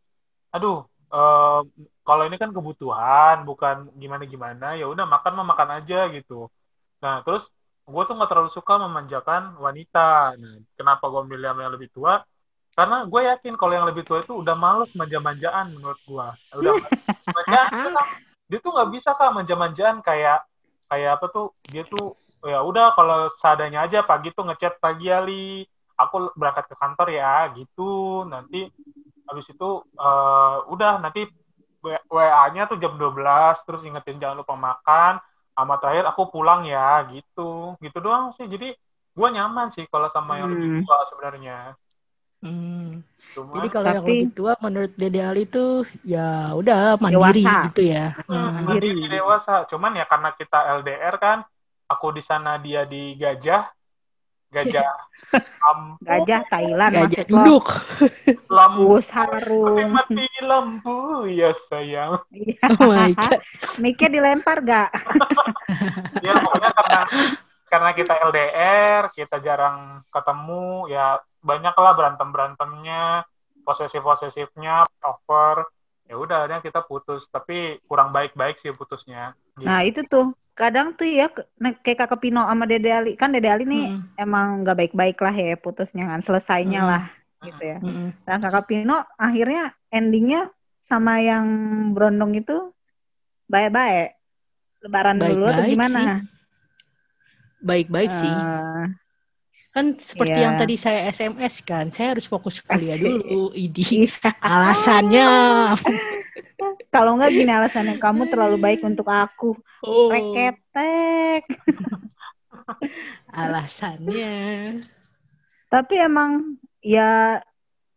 aduh 0.49 0.87
eh, 1.13 1.61
kalau 2.07 2.23
ini 2.23 2.39
kan 2.39 2.55
kebutuhan 2.55 3.43
bukan 3.43 3.91
gimana 3.99 4.23
gimana 4.31 4.79
ya 4.79 4.87
udah 4.87 5.05
makan 5.11 5.43
mah 5.43 5.47
makan 5.51 5.69
aja 5.83 6.07
gitu. 6.15 6.47
Nah 7.03 7.27
terus 7.27 7.51
gue 7.83 8.03
tuh 8.07 8.15
nggak 8.15 8.31
terlalu 8.31 8.51
suka 8.55 8.79
memanjakan 8.79 9.59
wanita. 9.59 10.39
Nah 10.39 10.63
kenapa 10.79 11.05
gue 11.11 11.23
milih 11.27 11.51
yang 11.59 11.75
lebih 11.75 11.91
tua? 11.91 12.23
Karena 12.79 13.03
gue 13.03 13.21
yakin 13.27 13.59
kalau 13.59 13.73
yang 13.75 13.87
lebih 13.91 14.07
tua 14.07 14.23
itu 14.23 14.39
udah 14.39 14.55
males 14.55 14.95
manja-manjaan 14.95 15.75
menurut 15.75 15.99
gue 16.07 16.27
udah 16.55 16.73
manjaan 17.37 17.93
dia 18.47 18.59
tuh 18.63 18.71
nggak 18.71 18.91
bisa 18.95 19.11
kak 19.19 19.35
manja-manjaan 19.35 19.99
kayak 20.07 20.47
kayak 20.87 21.19
apa 21.19 21.27
tuh? 21.35 21.47
Dia 21.67 21.83
tuh 21.83 22.15
ya 22.47 22.63
udah 22.63 22.95
kalau 22.95 23.27
seadanya 23.35 23.83
aja 23.91 24.07
pagi 24.07 24.31
tuh 24.31 24.47
ngechat 24.47 24.79
pagi 24.79 25.11
Ali. 25.11 25.67
Aku 25.99 26.31
berangkat 26.39 26.71
ke 26.71 26.77
kantor 26.79 27.09
ya 27.11 27.51
gitu. 27.59 28.23
Nanti 28.31 28.71
habis 29.27 29.47
itu 29.51 29.69
eh, 29.83 30.57
udah 30.71 31.03
nanti 31.03 31.27
WA-nya 32.17 32.63
tuh 32.71 32.77
jam 32.83 32.93
12 33.01 33.55
terus 33.67 33.81
ingetin 33.89 34.17
jangan 34.23 34.37
lupa 34.43 34.55
makan 34.69 35.13
sama 35.57 35.75
terakhir 35.81 36.05
aku 36.11 36.23
pulang 36.33 36.61
ya 36.73 36.79
gitu 37.13 37.41
gitu 37.85 37.99
doang 38.05 38.25
sih 38.37 38.47
jadi 38.55 38.67
gue 39.17 39.29
nyaman 39.37 39.67
sih 39.75 39.85
kalau 39.93 40.09
sama 40.17 40.33
yang 40.41 40.49
lebih 40.55 40.69
Hmm. 40.69 40.81
tua 40.81 40.97
sebenarnya 41.11 41.53
Hmm. 42.45 43.03
Cuman, 43.35 43.57
Jadi 43.57 43.67
kalau 43.75 43.89
yang 43.97 44.05
lebih 44.07 44.29
tua 44.37 44.53
menurut 44.61 44.93
Dede 45.01 45.21
Ali 45.25 45.43
tuh 45.49 45.89
ya 46.05 46.53
udah 46.61 47.01
mandiri 47.01 47.41
Dewasa. 47.43 47.55
gitu 47.67 47.81
ya. 47.93 48.13
Hmm, 48.29 48.49
Hmm. 48.49 48.65
mandiri. 48.67 48.93
mandiri 48.97 49.09
dewasa. 49.15 49.53
Cuman 49.71 49.93
ya 50.01 50.05
karena 50.11 50.31
kita 50.39 50.59
LDR 50.79 51.17
kan, 51.21 51.39
aku 51.93 52.07
di 52.17 52.23
sana 52.25 52.51
dia 52.65 52.83
di 52.89 53.15
Gajah, 53.21 53.63
Gajah 54.47 54.87
lampu, 55.65 55.99
Gajah 56.01 56.41
Thailand 56.47 56.93
Gajah 56.95 57.03
maksud 57.03 57.27
duduk. 57.27 57.67
lampu, 58.47 58.81
Bus 58.87 59.09
harum. 59.11 59.91
mati 59.91 60.27
lampu, 60.41 60.97
ya 61.27 61.51
sayang. 61.53 62.23
Iya. 62.31 62.63
Oh 62.79 62.89
my 62.89 63.11
god. 63.19 63.41
Miknya 63.79 64.09
dilempar 64.09 64.63
gak? 64.63 64.91
Ya 66.23 66.33
pokoknya 66.39 66.71
karena 66.73 67.01
karena 67.67 67.91
kita 67.93 68.15
LDR, 68.23 69.03
kita 69.11 69.37
jarang 69.43 70.07
ketemu, 70.09 70.87
ya 70.87 71.19
banyak 71.43 71.75
lah 71.75 71.93
berantem 71.99 72.29
berantemnya, 72.31 73.27
posesif 73.67 73.99
posesifnya, 74.01 74.87
over. 75.03 75.67
Ya 76.07 76.15
udah, 76.15 76.47
akhirnya 76.47 76.63
kita 76.63 76.87
putus. 76.87 77.27
Tapi 77.27 77.83
kurang 77.91 78.15
baik-baik 78.15 78.63
sih 78.63 78.71
putusnya. 78.71 79.35
Gitu. 79.59 79.67
Nah 79.67 79.83
itu 79.83 80.07
tuh 80.07 80.31
kadang 80.57 80.97
tuh 80.97 81.05
ya 81.05 81.29
kayak 81.85 82.01
kakak 82.01 82.17
Pino 82.19 82.41
sama 82.41 82.65
Dede 82.65 82.89
Ali 82.89 83.13
kan 83.13 83.29
Dede 83.29 83.47
Ali 83.47 83.63
nih 83.63 83.93
Mm, 83.93 84.01
emang 84.17 84.47
nggak 84.65 84.77
baik-baik 84.81 85.21
lah 85.21 85.31
ya 85.31 85.55
putusnya 85.55 86.09
kan 86.09 86.21
selesainya 86.21 86.81
Mm. 86.81 86.89
lah 86.89 87.05
gitu 87.45 87.63
ya. 87.63 87.79
mm, 87.79 88.09
Nah 88.25 88.37
kakak 88.41 88.65
Pino 88.65 88.97
akhirnya 89.15 89.63
endingnya 89.89 90.49
sama 90.83 91.21
yang 91.21 91.45
berondong 91.93 92.33
itu 92.35 92.73
baik-baik. 93.47 94.17
Lebaran 94.81 95.19
dulu 95.19 95.45
atau 95.45 95.61
Baik-baik 95.61 95.71
gimana? 95.71 96.01
sih. 96.01 96.17
Baik-baik 97.59 98.13
sih. 98.13 98.33
Eh, 98.33 98.85
Kan 99.69 100.01
seperti 100.01 100.41
Iya. 100.41 100.45
yang 100.49 100.55
tadi 100.57 100.75
saya 100.75 101.05
SMS 101.07 101.61
kan, 101.61 101.93
saya 101.93 102.17
harus 102.17 102.25
fokus 102.25 102.65
kuliah 102.65 102.97
dulu. 102.97 103.53
Idi. 103.53 104.09
Iya. 104.09 104.33
Alasannya. 104.41 105.29
Kalau 106.97 107.13
nggak 107.21 107.33
gini 107.37 107.53
alasannya 107.53 108.01
kamu 108.01 108.23
terlalu 108.33 108.57
baik 108.57 108.81
untuk 108.81 109.05
aku. 109.13 109.53
Oh, 109.85 110.09
Reketek. 110.09 111.45
alasannya. 113.29 114.35
Tapi 115.69 115.95
emang 116.01 116.57
ya 116.81 117.45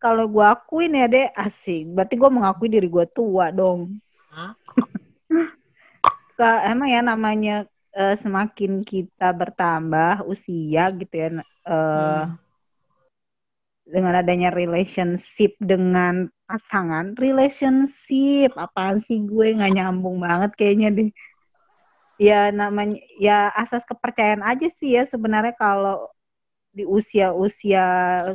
kalau 0.03 0.27
gua 0.27 0.59
akuin 0.59 0.99
ya 0.99 1.07
deh 1.07 1.31
asik. 1.31 1.87
Berarti 1.95 2.19
gua 2.19 2.27
mengakui 2.27 2.67
diri 2.67 2.91
gua 2.91 3.07
tua 3.07 3.55
dong. 3.55 4.03
Ka- 6.35 6.63
emang 6.67 6.91
ya 6.91 6.99
namanya 6.99 7.55
eh, 7.95 8.15
semakin 8.19 8.83
kita 8.83 9.31
bertambah 9.31 10.27
usia 10.27 10.91
gitu 10.93 11.15
ya 11.15 11.29
Hmm. 11.69 12.37
Dengan 13.89 14.13
adanya 14.21 14.53
relationship 14.53 15.57
dengan 15.57 16.29
pasangan. 16.45 17.17
Relationship 17.17 18.53
apaan 18.55 19.01
sih 19.01 19.19
gue? 19.25 19.57
Nggak 19.57 19.73
nyambung 19.73 20.21
banget 20.21 20.53
kayaknya 20.55 20.89
deh. 20.93 21.09
Ya 22.21 22.53
namanya 22.53 23.01
ya 23.17 23.49
asas 23.57 23.83
kepercayaan 23.83 24.45
aja 24.45 24.67
sih 24.69 24.93
ya 24.95 25.07
sebenarnya 25.09 25.55
kalau 25.57 26.07
di 26.69 26.85
usia-usia 26.85 27.85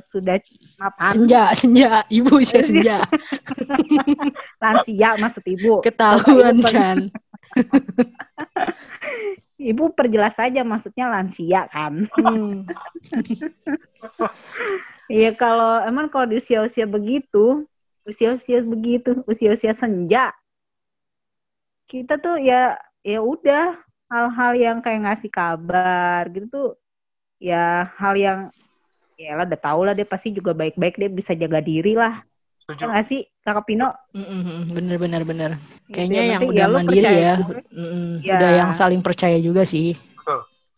sudah 0.03 0.43
mapan. 0.83 1.15
Senja, 1.15 1.43
senja, 1.55 1.91
ibu 2.11 2.43
usia 2.43 2.67
senja. 2.67 2.99
lansia 4.63 5.11
maksud 5.23 5.45
ibu. 5.47 5.81
Ketahuan 5.87 6.59
kan. 6.67 7.09
ibu 9.71 9.89
perjelas 9.95 10.35
saja 10.37 10.61
maksudnya 10.67 11.09
lansia 11.09 11.71
kan 11.71 12.05
Hmm. 12.15 12.67
Iya 15.05 15.37
kalau 15.37 15.85
emang 15.85 16.09
kalau 16.09 16.25
di 16.25 16.41
usia-usia 16.41 16.89
begitu, 16.89 17.69
usia-usia 18.09 18.65
begitu, 18.65 19.21
usia-usia 19.29 19.77
senja, 19.77 20.33
kita 21.85 22.17
tuh 22.17 22.41
ya 22.41 22.81
ya 23.05 23.21
udah 23.21 23.77
hal-hal 24.09 24.53
yang 24.57 24.77
kayak 24.81 25.05
ngasih 25.05 25.29
kabar 25.29 26.25
gitu 26.33 26.47
tuh 26.49 26.71
ya 27.37 27.93
hal 28.01 28.17
yang 28.17 28.41
ya 29.21 29.39
lah 29.39 29.47
udah 29.47 29.61
tau 29.61 29.81
lah 29.85 29.95
dia 29.95 30.09
pasti 30.09 30.35
juga 30.35 30.57
baik-baik 30.57 30.99
dia 30.99 31.11
bisa 31.13 31.37
jaga 31.37 31.61
diri 31.61 31.95
lah. 31.95 32.25
Setuju. 32.65 32.81
Ya 32.81 32.87
nggak 32.89 33.05
sih 33.05 33.21
Kakak 33.45 33.65
Pino? 33.69 33.93
Mm-mm, 34.17 34.73
Bener 34.73 34.97
bener 34.97 35.23
bener. 35.29 35.51
Gitu 35.85 36.01
Kayaknya 36.01 36.17
ya, 36.17 36.29
yang 36.33 36.41
penting 36.41 36.57
udah 36.57 36.67
lu 36.67 36.77
mandiri 36.81 37.13
ya. 37.13 37.37
Mm-mm, 37.77 38.09
Ya. 38.25 38.35
udah 38.41 38.51
yang 38.57 38.71
saling 38.73 39.05
percaya 39.05 39.37
juga 39.37 39.69
sih. 39.69 39.93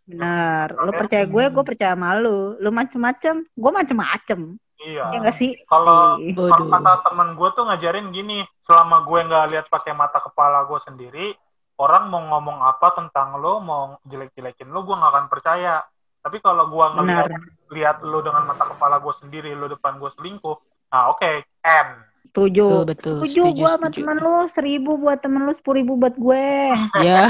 Benar. 0.07 0.75
Lu 0.83 0.91
percaya 0.91 1.25
gue, 1.31 1.45
gue 1.47 1.65
percaya 1.67 1.95
sama 1.95 2.19
lu. 2.19 2.59
Lu 2.59 2.71
macem-macem, 2.75 3.47
gue 3.47 3.71
macem-macem. 3.71 4.41
Iya. 4.83 5.15
Ya 5.15 5.31
sih? 5.31 5.55
Kalau 5.71 6.19
Ih. 6.19 6.35
Kalau 6.35 6.67
kata 6.75 6.93
temen 7.07 7.29
gue 7.39 7.49
tuh 7.55 7.65
ngajarin 7.71 8.11
gini, 8.11 8.43
selama 8.67 9.07
gue 9.07 9.19
nggak 9.23 9.47
lihat 9.55 9.67
pakai 9.71 9.95
mata 9.95 10.19
kepala 10.19 10.67
gue 10.67 10.79
sendiri, 10.83 11.39
orang 11.79 12.11
mau 12.11 12.23
ngomong 12.35 12.67
apa 12.67 12.99
tentang 12.99 13.39
lo, 13.39 13.63
mau 13.63 13.95
jelek-jelekin 14.11 14.75
lo, 14.75 14.83
gue 14.83 14.95
nggak 14.95 15.13
akan 15.15 15.27
percaya. 15.31 15.87
Tapi 16.23 16.43
kalau 16.43 16.67
gue 16.67 16.87
ngeliat 16.99 17.31
lihat 17.71 17.97
lo 18.03 18.19
dengan 18.23 18.47
mata 18.51 18.67
kepala 18.67 18.99
gue 18.99 19.15
sendiri, 19.23 19.55
lo 19.55 19.71
depan 19.71 20.03
gue 20.03 20.11
selingkuh, 20.11 20.76
nah 20.97 21.13
oke, 21.13 21.45
M. 21.61 21.89
Setuju. 22.25 22.89
Betul 22.89 22.89
betul. 22.89 23.17
Setuju, 23.21 23.43
gue 23.53 23.69
sama 23.69 23.89
setuju. 23.93 23.97
temen 24.01 24.17
lu 24.25 24.37
seribu 24.49 24.91
buat 24.97 25.19
temen 25.21 25.45
lu 25.45 25.53
sepuluh 25.53 25.77
ribu 25.85 25.93
buat 26.01 26.17
gue. 26.17 26.49
Ya. 27.07 27.29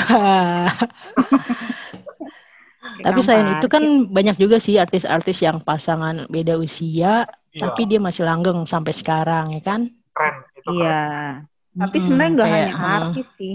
Tapi 3.03 3.19
selain 3.21 3.59
itu 3.59 3.67
kan 3.69 4.09
banyak 4.09 4.39
juga 4.41 4.57
sih 4.63 4.79
artis-artis 4.79 5.43
yang 5.45 5.61
pasangan 5.61 6.31
beda 6.33 6.57
usia, 6.57 7.29
Iya, 7.53 7.61
tapi 7.69 7.85
dia 7.91 8.01
masih 8.01 8.25
langgeng 8.25 8.65
sampai 8.65 8.95
sekarang 8.95 9.53
ya 9.53 9.61
kan? 9.61 9.91
keren. 10.17 10.37
Itu 10.57 10.71
keren. 10.71 10.81
Iya. 10.81 11.03
Tapi 11.77 11.97
sebenarnya 12.01 12.33
nggak 12.33 12.49
kayak, 12.49 12.69
hanya 12.73 12.97
artis 13.13 13.29
sih. 13.37 13.55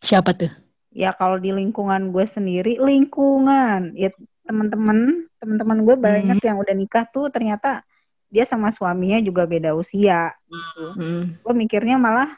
Siapa 0.00 0.30
tuh? 0.32 0.52
Ya 0.96 1.12
kalau 1.12 1.36
di 1.36 1.52
lingkungan 1.52 2.16
gue 2.16 2.24
sendiri, 2.24 2.80
lingkungan 2.80 3.92
ya 3.92 4.08
teman-teman, 4.48 5.28
teman-teman 5.36 5.78
gue 5.84 5.96
banyak 6.00 6.38
yang 6.40 6.56
udah 6.56 6.74
nikah 6.74 7.04
tuh 7.12 7.28
ternyata 7.28 7.84
dia 8.30 8.46
sama 8.46 8.70
suaminya 8.70 9.18
juga 9.20 9.44
beda 9.44 9.74
usia. 9.74 10.30
Hmm, 10.48 10.94
Mm, 10.96 11.22
Gue 11.44 11.54
mikirnya 11.54 12.00
malah 12.00 12.30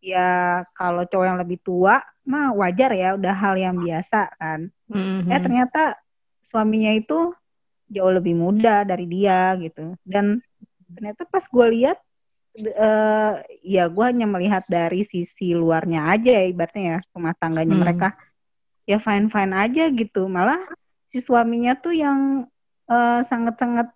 ya 0.00 0.62
kalau 0.74 1.04
cowok 1.04 1.26
yang 1.26 1.38
lebih 1.40 1.58
tua 1.60 2.00
mah 2.24 2.54
wajar 2.56 2.90
ya, 2.96 3.14
udah 3.14 3.34
hal 3.36 3.54
yang 3.58 3.76
biasa 3.76 4.32
kan. 4.40 4.72
mm, 4.88 5.28
eh 5.28 5.40
ternyata 5.42 5.98
suaminya 6.40 6.92
itu 6.94 7.34
jauh 7.90 8.12
lebih 8.12 8.32
muda 8.34 8.82
dari 8.86 9.04
dia 9.04 9.52
gitu. 9.60 9.92
Dan 10.02 10.40
ternyata 10.96 11.26
pas 11.28 11.44
gue 11.44 11.66
lihat 11.76 11.98
eh 12.54 13.32
ya 13.66 13.90
gue 13.90 14.04
hanya 14.06 14.30
melihat 14.30 14.62
dari 14.70 15.02
sisi 15.02 15.50
luarnya 15.52 16.06
aja 16.14 16.30
ya 16.30 16.44
ibaratnya 16.46 16.82
ya 16.82 16.98
rumah 17.12 17.34
tangganya 17.36 17.74
Hmm. 17.74 17.82
mereka. 17.84 18.08
Ya 18.86 18.98
fine 19.00 19.28
fine 19.32 19.52
aja 19.56 19.84
gitu. 19.90 20.28
Malah 20.28 20.60
si 21.10 21.18
suaminya 21.20 21.74
tuh 21.76 21.94
yang 21.96 22.46
eh, 22.88 23.20
sangat-sangat 23.24 23.88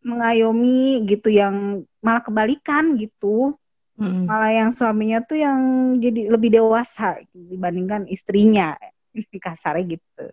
mengayomi 0.00 1.04
gitu 1.06 1.28
yang 1.28 1.84
malah 2.00 2.22
kebalikan 2.24 2.96
gitu 2.96 3.56
Mm. 4.00 4.24
malah 4.24 4.48
yang 4.48 4.72
suaminya 4.72 5.20
tuh 5.20 5.36
yang 5.36 5.60
jadi 6.00 6.32
lebih 6.32 6.56
dewasa 6.56 7.20
dibandingkan 7.36 8.08
istrinya 8.08 8.72
kasarnya 9.44 10.00
gitu 10.00 10.26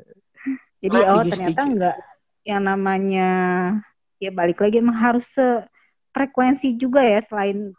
jadi 0.79 0.95
Setuju, 1.03 1.12
oh 1.12 1.24
ternyata 1.27 1.62
setuju. 1.67 1.71
enggak 1.75 1.97
yang 2.47 2.63
namanya 2.63 3.29
ya 4.24 4.31
balik 4.31 4.63
lagi 4.63 4.79
emang 4.79 4.96
harus 4.96 5.27
frekuensi 6.15 6.79
juga 6.79 7.03
ya 7.03 7.20
selain 7.27 7.75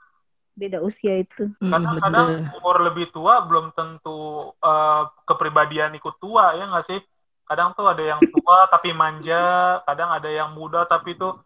beda 0.53 0.85
usia 0.85 1.25
itu 1.25 1.49
Kadang-kadang 1.57 2.27
betul. 2.37 2.57
umur 2.61 2.77
lebih 2.85 3.07
tua 3.09 3.49
belum 3.49 3.73
tentu 3.73 4.53
eh, 4.61 5.03
kepribadian 5.25 5.97
ikut 5.97 6.21
tua 6.21 6.53
ya 6.53 6.69
nggak 6.69 6.85
sih? 6.85 7.01
Kadang 7.49 7.73
tuh 7.73 7.89
ada 7.89 8.05
yang 8.05 8.21
tua 8.29 8.69
tapi 8.69 8.93
manja, 8.93 9.81
kadang 9.89 10.13
ada 10.13 10.29
yang 10.29 10.53
muda 10.53 10.85
tapi 10.85 11.17
tuh 11.17 11.41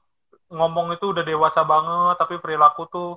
ngomong 0.53 0.95
itu 0.95 1.05
udah 1.13 1.25
dewasa 1.25 1.61
banget 1.65 2.15
tapi 2.21 2.35
perilaku 2.39 2.83
tuh 2.87 3.09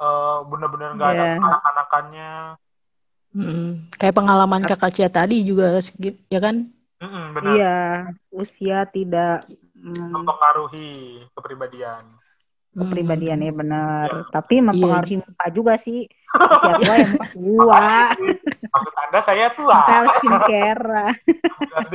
eh, 0.00 0.36
bener-bener 0.50 0.90
nggak 0.96 1.10
ada 1.14 1.24
Iya. 1.28 1.38
anak-anakannya. 1.46 2.32
Mm, 3.28 3.92
Kayak 3.94 4.16
pengalaman 4.16 4.62
kakak 4.64 4.92
Cia 4.96 5.08
tadi 5.12 5.44
juga, 5.44 5.78
segi- 5.84 6.16
ya 6.32 6.40
kan? 6.40 6.64
Mm-mm, 6.98 7.24
benar. 7.36 7.54
iya 7.54 7.76
usia 8.34 8.82
tidak 8.90 9.46
mm, 9.78 10.10
Mempengaruhi 10.10 11.22
kepribadian. 11.36 12.17
Kepribadian 12.76 13.40
ya 13.40 13.52
benar 13.52 14.08
Iya. 14.08 14.24
tapi 14.30 14.60
mempengaruhi 14.60 15.16
muka 15.20 15.46
juga 15.50 15.74
sih 15.80 16.06
usia 16.28 16.72
tua 16.76 16.94
yang 17.00 17.16
tua 17.32 17.88
Maksud 18.68 18.94
Anda 19.00 19.20
saya 19.24 19.48
tua. 19.56 19.80
Pel 19.88 20.04
skincare 20.20 21.16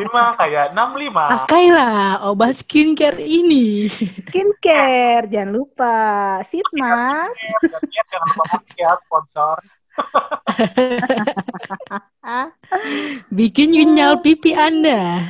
mah 0.09 0.33
kayak 0.41 0.73
65. 0.73 1.13
Pakailah 1.13 2.25
obat 2.25 2.57
skincare 2.57 3.21
ini. 3.21 3.93
skincare 4.25 5.29
jangan 5.29 5.53
lupa 5.53 5.95
sit 6.49 6.65
mas 6.73 7.29
ya, 7.93 8.01
jangan 8.09 8.27
lupa 8.33 8.57
ya 8.73 8.91
sponsor. 8.97 9.57
Bikin 13.37 13.77
nyal 13.93 14.17
pipi 14.19 14.57
Anda. 14.57 15.29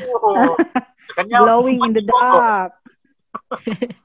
Kenyal. 1.14 1.46
glowing 1.46 1.78
in 1.86 1.94
the 1.94 2.02
dark 2.02 2.74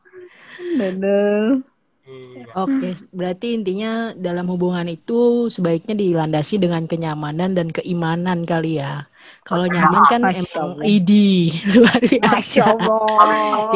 Bener. 0.77 1.65
Iya. 2.09 2.45
Oke, 2.57 2.97
berarti 3.13 3.53
intinya 3.53 4.17
dalam 4.17 4.49
hubungan 4.49 4.89
itu 4.89 5.53
sebaiknya 5.53 5.93
dilandasi 5.93 6.57
dengan 6.57 6.89
kenyamanan 6.89 7.53
dan 7.53 7.69
keimanan 7.69 8.49
kali 8.49 8.81
ya. 8.81 9.05
Kalau 9.45 9.69
nyaman 9.69 10.03
kan 10.09 10.25
Masya 10.25 10.41
emang 10.41 10.71
idi 10.81 11.53
luar 11.77 12.01
biasa. 12.01 12.65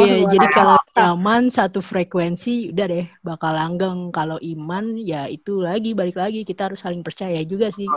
Iya, 0.01 0.17
jadi 0.33 0.47
kalau 0.49 0.81
nyaman 0.97 1.53
satu 1.53 1.85
frekuensi 1.85 2.73
udah 2.73 2.87
deh 2.89 3.07
bakal 3.21 3.53
langgeng. 3.53 4.09
Kalau 4.17 4.41
iman 4.41 4.97
ya 4.97 5.29
itu 5.29 5.61
lagi 5.61 5.93
balik 5.93 6.17
lagi 6.17 6.49
kita 6.49 6.73
harus 6.73 6.81
saling 6.81 7.05
percaya 7.05 7.45
juga 7.45 7.69
sih 7.69 7.89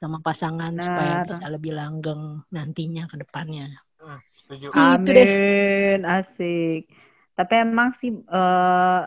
sama 0.00 0.24
pasangan 0.24 0.72
supaya 0.80 1.20
Benar. 1.20 1.26
bisa 1.28 1.44
lebih 1.52 1.72
langgeng 1.76 2.40
nantinya 2.48 3.04
ke 3.12 3.20
depannya. 3.20 3.76
Setuju. 4.40 4.72
Itu 4.72 5.10
deh. 5.12 5.28
Amin, 5.28 6.00
asik. 6.08 6.88
Tapi 7.36 7.52
emang 7.60 7.92
sih 7.94 8.10
eh 8.10 9.02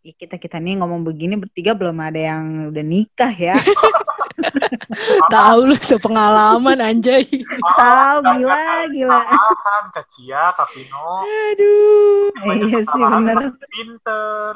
ya 0.00 0.12
kita 0.16 0.36
kita 0.40 0.56
nih 0.60 0.80
ngomong 0.80 1.04
begini 1.04 1.36
bertiga 1.36 1.76
belum 1.76 1.96
ada 2.00 2.20
yang 2.20 2.72
udah 2.72 2.84
nikah 2.84 3.32
ya. 3.32 3.56
Tahu 5.34 5.68
lu 5.68 5.76
sepengalaman 5.76 6.80
anjay. 6.80 7.28
Tahu 7.76 8.16
gila 8.24 8.88
gila. 8.88 9.20
Kan, 9.60 9.84
Kak 9.92 10.06
Cia, 10.16 10.52
Kak 10.56 10.68
Pino. 10.72 11.24
Aduh. 11.24 12.32
Banyak 12.40 12.68
Iya 12.68 12.80
sih 12.84 13.02
bener. 13.04 13.36
tapi 13.36 13.64
Pinter. 13.68 14.52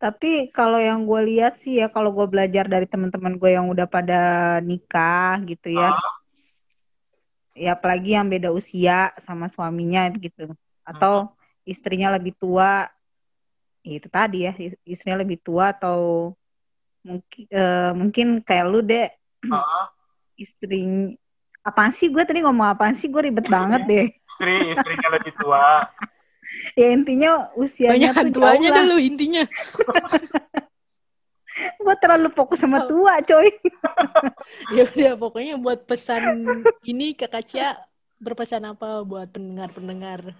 Tapi 0.00 0.32
kalau 0.52 0.80
yang 0.80 1.08
gue 1.08 1.20
lihat 1.32 1.56
sih 1.56 1.80
ya 1.80 1.88
kalau 1.88 2.12
gue 2.12 2.28
belajar 2.28 2.68
dari 2.68 2.84
teman-teman 2.84 3.40
gue 3.40 3.50
yang 3.56 3.72
udah 3.72 3.88
pada 3.88 4.20
nikah 4.60 5.40
gitu 5.48 5.72
ya. 5.72 5.96
Ya 7.54 7.76
apalagi 7.76 8.12
yang 8.16 8.28
beda 8.28 8.52
usia 8.52 9.12
sama 9.20 9.48
suaminya 9.48 10.08
gitu. 10.16 10.52
Atau 10.84 11.32
istrinya 11.64 12.14
lebih 12.14 12.36
tua. 12.36 12.86
Ya, 13.84 14.00
itu 14.00 14.08
tadi 14.08 14.48
ya, 14.48 14.52
istrinya 14.84 15.20
lebih 15.20 15.40
tua 15.44 15.76
atau 15.76 16.32
mungkin 17.04 17.44
eh, 17.52 17.92
mungkin 17.92 18.26
kayak 18.40 18.64
lu 18.64 18.80
deh 18.80 19.12
Heeh. 19.44 19.84
istri 20.40 20.80
apaan 21.60 21.92
sih 21.92 22.08
gue 22.08 22.24
tadi 22.24 22.40
ngomong 22.40 22.72
apaan 22.72 22.96
sih 22.96 23.12
gue 23.12 23.28
ribet 23.28 23.44
banget 23.44 23.84
deh 23.84 24.06
Istri, 24.08 24.72
istrinya 24.72 25.08
lebih 25.12 25.32
tua. 25.36 25.84
ya 26.80 26.96
intinya 26.96 27.52
usianya 27.60 28.08
Banyak 28.08 28.12
tuh 28.16 28.28
jauh 28.32 28.36
tuanya 28.40 28.68
lah 28.72 28.76
dulu 28.88 28.96
intinya. 29.00 29.44
gue 31.84 31.94
terlalu 32.02 32.28
fokus 32.34 32.64
sama 32.64 32.88
tua 32.88 33.20
coy 33.20 33.52
Ya 34.76 34.88
udah 34.88 35.12
pokoknya 35.20 35.60
buat 35.60 35.84
pesan 35.84 36.40
ini 36.82 37.12
Kakak 37.14 37.44
Cia 37.46 37.76
berpesan 38.16 38.64
apa 38.64 39.04
buat 39.04 39.28
pendengar-pendengar 39.28 40.32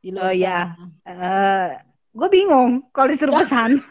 di 0.00 0.10
Oh, 0.16 0.32
ya. 0.32 0.74
Eh, 1.04 1.68
gue 2.16 2.28
bingung 2.32 2.88
kalau 2.90 3.08
disuruh 3.12 3.36
pesan. 3.36 3.78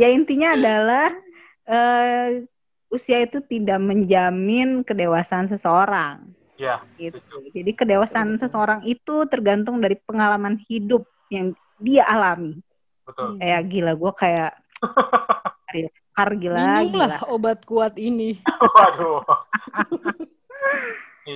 ya 0.00 0.08
intinya 0.12 0.56
adalah 0.56 1.08
eh, 1.66 2.44
usia 2.92 3.24
itu 3.24 3.40
tidak 3.48 3.80
menjamin 3.80 4.84
kedewasaan 4.84 5.48
seseorang. 5.48 6.28
Iya. 6.60 6.84
Gitu. 7.00 7.18
Jadi 7.56 7.72
kedewasaan 7.72 8.36
Betul. 8.36 8.40
seseorang 8.46 8.80
itu 8.84 9.24
tergantung 9.26 9.80
dari 9.80 9.96
pengalaman 9.96 10.60
hidup 10.68 11.08
yang 11.32 11.56
dia 11.80 12.04
alami. 12.04 12.60
Betul. 13.02 13.40
Kayak 13.40 13.62
gila 13.72 13.92
gue 13.96 14.12
kayak 14.14 14.52
kar 16.12 16.30
gila, 16.36 16.60
gila. 16.60 16.84
Minumlah 16.84 17.22
obat 17.32 17.64
kuat 17.64 17.96
ini. 17.96 18.36
Waduh. 18.76 19.24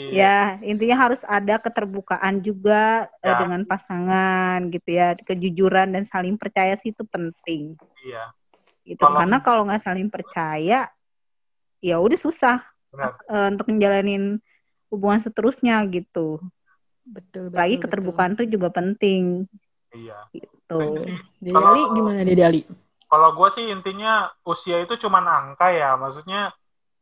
Iya. 0.07 0.15
Ya, 0.15 0.39
intinya 0.63 0.97
harus 0.97 1.23
ada 1.23 1.59
keterbukaan 1.59 2.39
juga 2.41 3.11
eh, 3.21 3.29
Ya. 3.29 3.39
dengan 3.43 3.63
pasangan 3.65 4.59
gitu 4.71 4.89
ya. 4.91 5.19
Kejujuran 5.19 5.91
dan 5.93 6.05
saling 6.07 6.37
percaya 6.37 6.75
sih 6.77 6.95
itu 6.95 7.03
penting. 7.03 7.75
Iya. 8.05 8.31
Gitu. 8.87 9.03
Kalau- 9.03 9.19
Karena 9.19 9.39
kalau 9.41 9.63
nggak 9.67 9.83
saling 9.83 10.07
percaya, 10.07 10.87
ya 11.81 11.97
udah 11.99 12.19
susah 12.19 12.63
Benar. 12.95 13.19
eh, 13.27 13.49
untuk 13.51 13.67
menjalanin 13.67 14.39
hubungan 14.89 15.19
seterusnya 15.19 15.83
gitu. 15.91 16.39
Betul, 17.03 17.51
betul. 17.51 17.59
Lagi 17.59 17.75
betul. 17.77 17.83
keterbukaan 17.87 18.33
tuh 18.35 18.47
juga 18.47 18.69
penting 18.71 19.47
Iya. 19.91 20.19
gitu. 20.31 20.81
Dede 21.39 21.55
Kalau- 21.55 21.71
Ali 21.71 21.83
gimana 21.93 22.21
Dede 22.23 22.43
Ali? 22.43 22.61
Kalau 23.07 23.31
gue 23.39 23.49
sih 23.55 23.71
intinya 23.71 24.27
usia 24.43 24.83
itu 24.83 24.99
cuman 24.99 25.23
angka 25.25 25.71
ya. 25.71 25.95
Maksudnya 25.95 26.51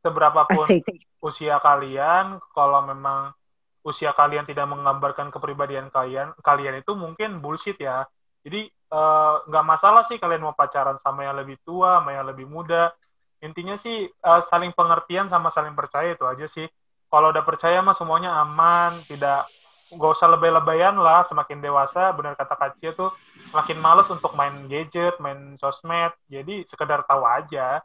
seberapapun 0.05 0.69
Asik. 0.69 0.85
usia 1.25 1.57
kalian, 1.65 2.37
kalau 2.53 2.85
memang 2.85 3.33
usia 3.81 4.13
kalian 4.13 4.45
tidak 4.45 4.69
menggambarkan 4.69 5.33
kepribadian 5.33 5.89
kalian, 5.89 6.37
kalian 6.45 6.85
itu 6.85 6.93
mungkin 6.93 7.41
bullshit 7.41 7.81
ya. 7.81 8.05
Jadi 8.45 8.69
eh, 8.69 9.35
nggak 9.49 9.65
masalah 9.65 10.05
sih 10.05 10.21
kalian 10.21 10.45
mau 10.45 10.53
pacaran 10.53 11.01
sama 11.01 11.25
yang 11.25 11.41
lebih 11.41 11.57
tua, 11.65 12.05
sama 12.05 12.13
yang 12.13 12.29
lebih 12.29 12.45
muda. 12.45 12.93
Intinya 13.41 13.81
sih 13.81 14.05
eh, 14.05 14.43
saling 14.53 14.77
pengertian 14.77 15.33
sama 15.33 15.49
saling 15.49 15.73
percaya 15.73 16.13
itu 16.13 16.29
aja 16.29 16.45
sih. 16.45 16.69
Kalau 17.09 17.33
udah 17.33 17.45
percaya 17.47 17.81
mah 17.81 17.97
semuanya 17.97 18.37
aman, 18.45 19.01
tidak 19.09 19.49
nggak 19.93 20.13
usah 20.17 20.29
lebay-lebayan 20.33 20.97
lah. 21.01 21.25
Semakin 21.29 21.61
dewasa, 21.61 22.13
benar 22.17 22.37
kata 22.37 22.57
Kacia 22.57 22.91
tuh, 22.93 23.13
makin 23.53 23.79
males 23.81 24.09
untuk 24.09 24.33
main 24.37 24.65
gadget, 24.69 25.17
main 25.21 25.57
sosmed. 25.61 26.13
Jadi 26.29 26.65
sekedar 26.69 27.05
tahu 27.05 27.23
aja. 27.25 27.81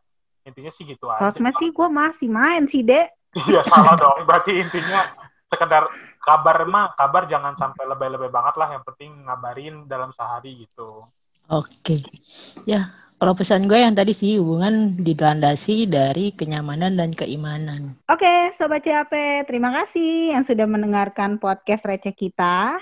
Intinya 0.49 0.71
sih 0.73 0.83
gitu 0.89 1.05
aja. 1.07 1.29
Sosmed 1.29 1.53
sih 1.61 1.69
gue 1.69 1.87
masih 1.87 2.27
main 2.29 2.65
sih, 2.65 2.81
Dek. 2.81 3.13
Iya 3.37 3.61
salah 3.63 3.93
dong. 3.95 4.25
Berarti 4.25 4.57
intinya 4.57 5.13
sekedar 5.45 5.85
kabar 6.25 6.65
mah 6.65 6.97
kabar 6.97 7.29
jangan 7.29 7.53
sampai 7.53 7.85
lebay-lebay 7.85 8.33
banget 8.33 8.57
lah. 8.57 8.73
Yang 8.73 8.83
penting 8.93 9.11
ngabarin 9.29 9.85
dalam 9.85 10.09
sehari 10.09 10.65
gitu. 10.65 11.05
Oke. 11.49 12.01
Ya, 12.65 12.93
kalau 13.19 13.35
pesan 13.35 13.67
gue 13.67 13.75
yang 13.75 13.99
tadi 13.99 14.15
sih 14.15 14.39
hubungan 14.39 14.95
dilandasi 14.95 15.91
dari 15.91 16.31
kenyamanan 16.31 16.95
dan 16.95 17.11
keimanan. 17.11 17.99
Oke, 18.07 18.55
Sobat 18.55 18.79
CAP, 18.79 19.11
terima 19.43 19.75
kasih 19.75 20.37
yang 20.37 20.47
sudah 20.47 20.63
mendengarkan 20.63 21.35
podcast 21.35 21.83
receh 21.83 22.15
kita. 22.15 22.79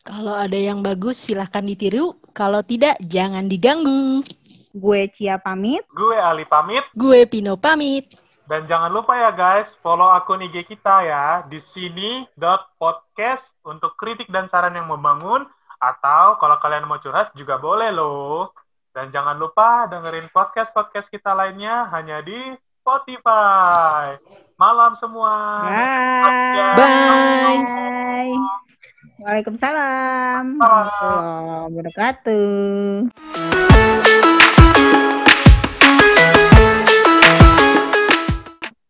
Kalau 0.00 0.32
ada 0.32 0.56
yang 0.56 0.80
bagus 0.80 1.20
silahkan 1.20 1.60
ditiru, 1.60 2.16
kalau 2.32 2.64
tidak 2.64 2.96
jangan 3.04 3.52
diganggu. 3.52 4.24
Gue 4.76 5.08
Cia 5.16 5.40
pamit. 5.40 5.88
Gue 5.88 6.20
Ali 6.20 6.44
pamit 6.44 6.84
Gue 6.92 7.24
Pino 7.24 7.56
pamit. 7.56 8.12
dan 8.46 8.62
jangan 8.62 8.94
lupa 8.94 9.18
ya 9.18 9.34
guys 9.34 9.74
follow 9.82 10.06
akun 10.06 10.38
IG 10.38 10.70
kita 10.70 11.02
ya 11.02 11.42
di 11.50 11.58
sini 11.58 12.22
podcast 12.78 13.50
untuk 13.66 13.98
kritik 13.98 14.30
dan 14.30 14.46
saran 14.46 14.78
yang 14.78 14.86
membangun 14.86 15.42
atau 15.82 16.38
kalau 16.38 16.54
kalian 16.62 16.86
mau 16.86 17.02
curhat 17.02 17.34
juga 17.34 17.58
boleh 17.58 17.90
loh. 17.90 18.54
Dan 18.96 19.12
jangan 19.12 19.36
lupa 19.36 19.84
dengerin 19.92 20.32
podcast-podcast 20.32 21.12
kita 21.12 21.36
lainnya 21.36 21.84
hanya 21.92 22.24
di 22.24 22.40
Spotify. 22.80 24.16
Malam 24.56 24.96
semua. 24.96 25.68
Bye. 25.68 26.80
Bye. 26.80 28.32
Waalaikumsalam. 29.20 30.56
Salam. 30.56 30.56
Warahmatullahi 30.56 31.76
wabarakatuh. 31.76 34.05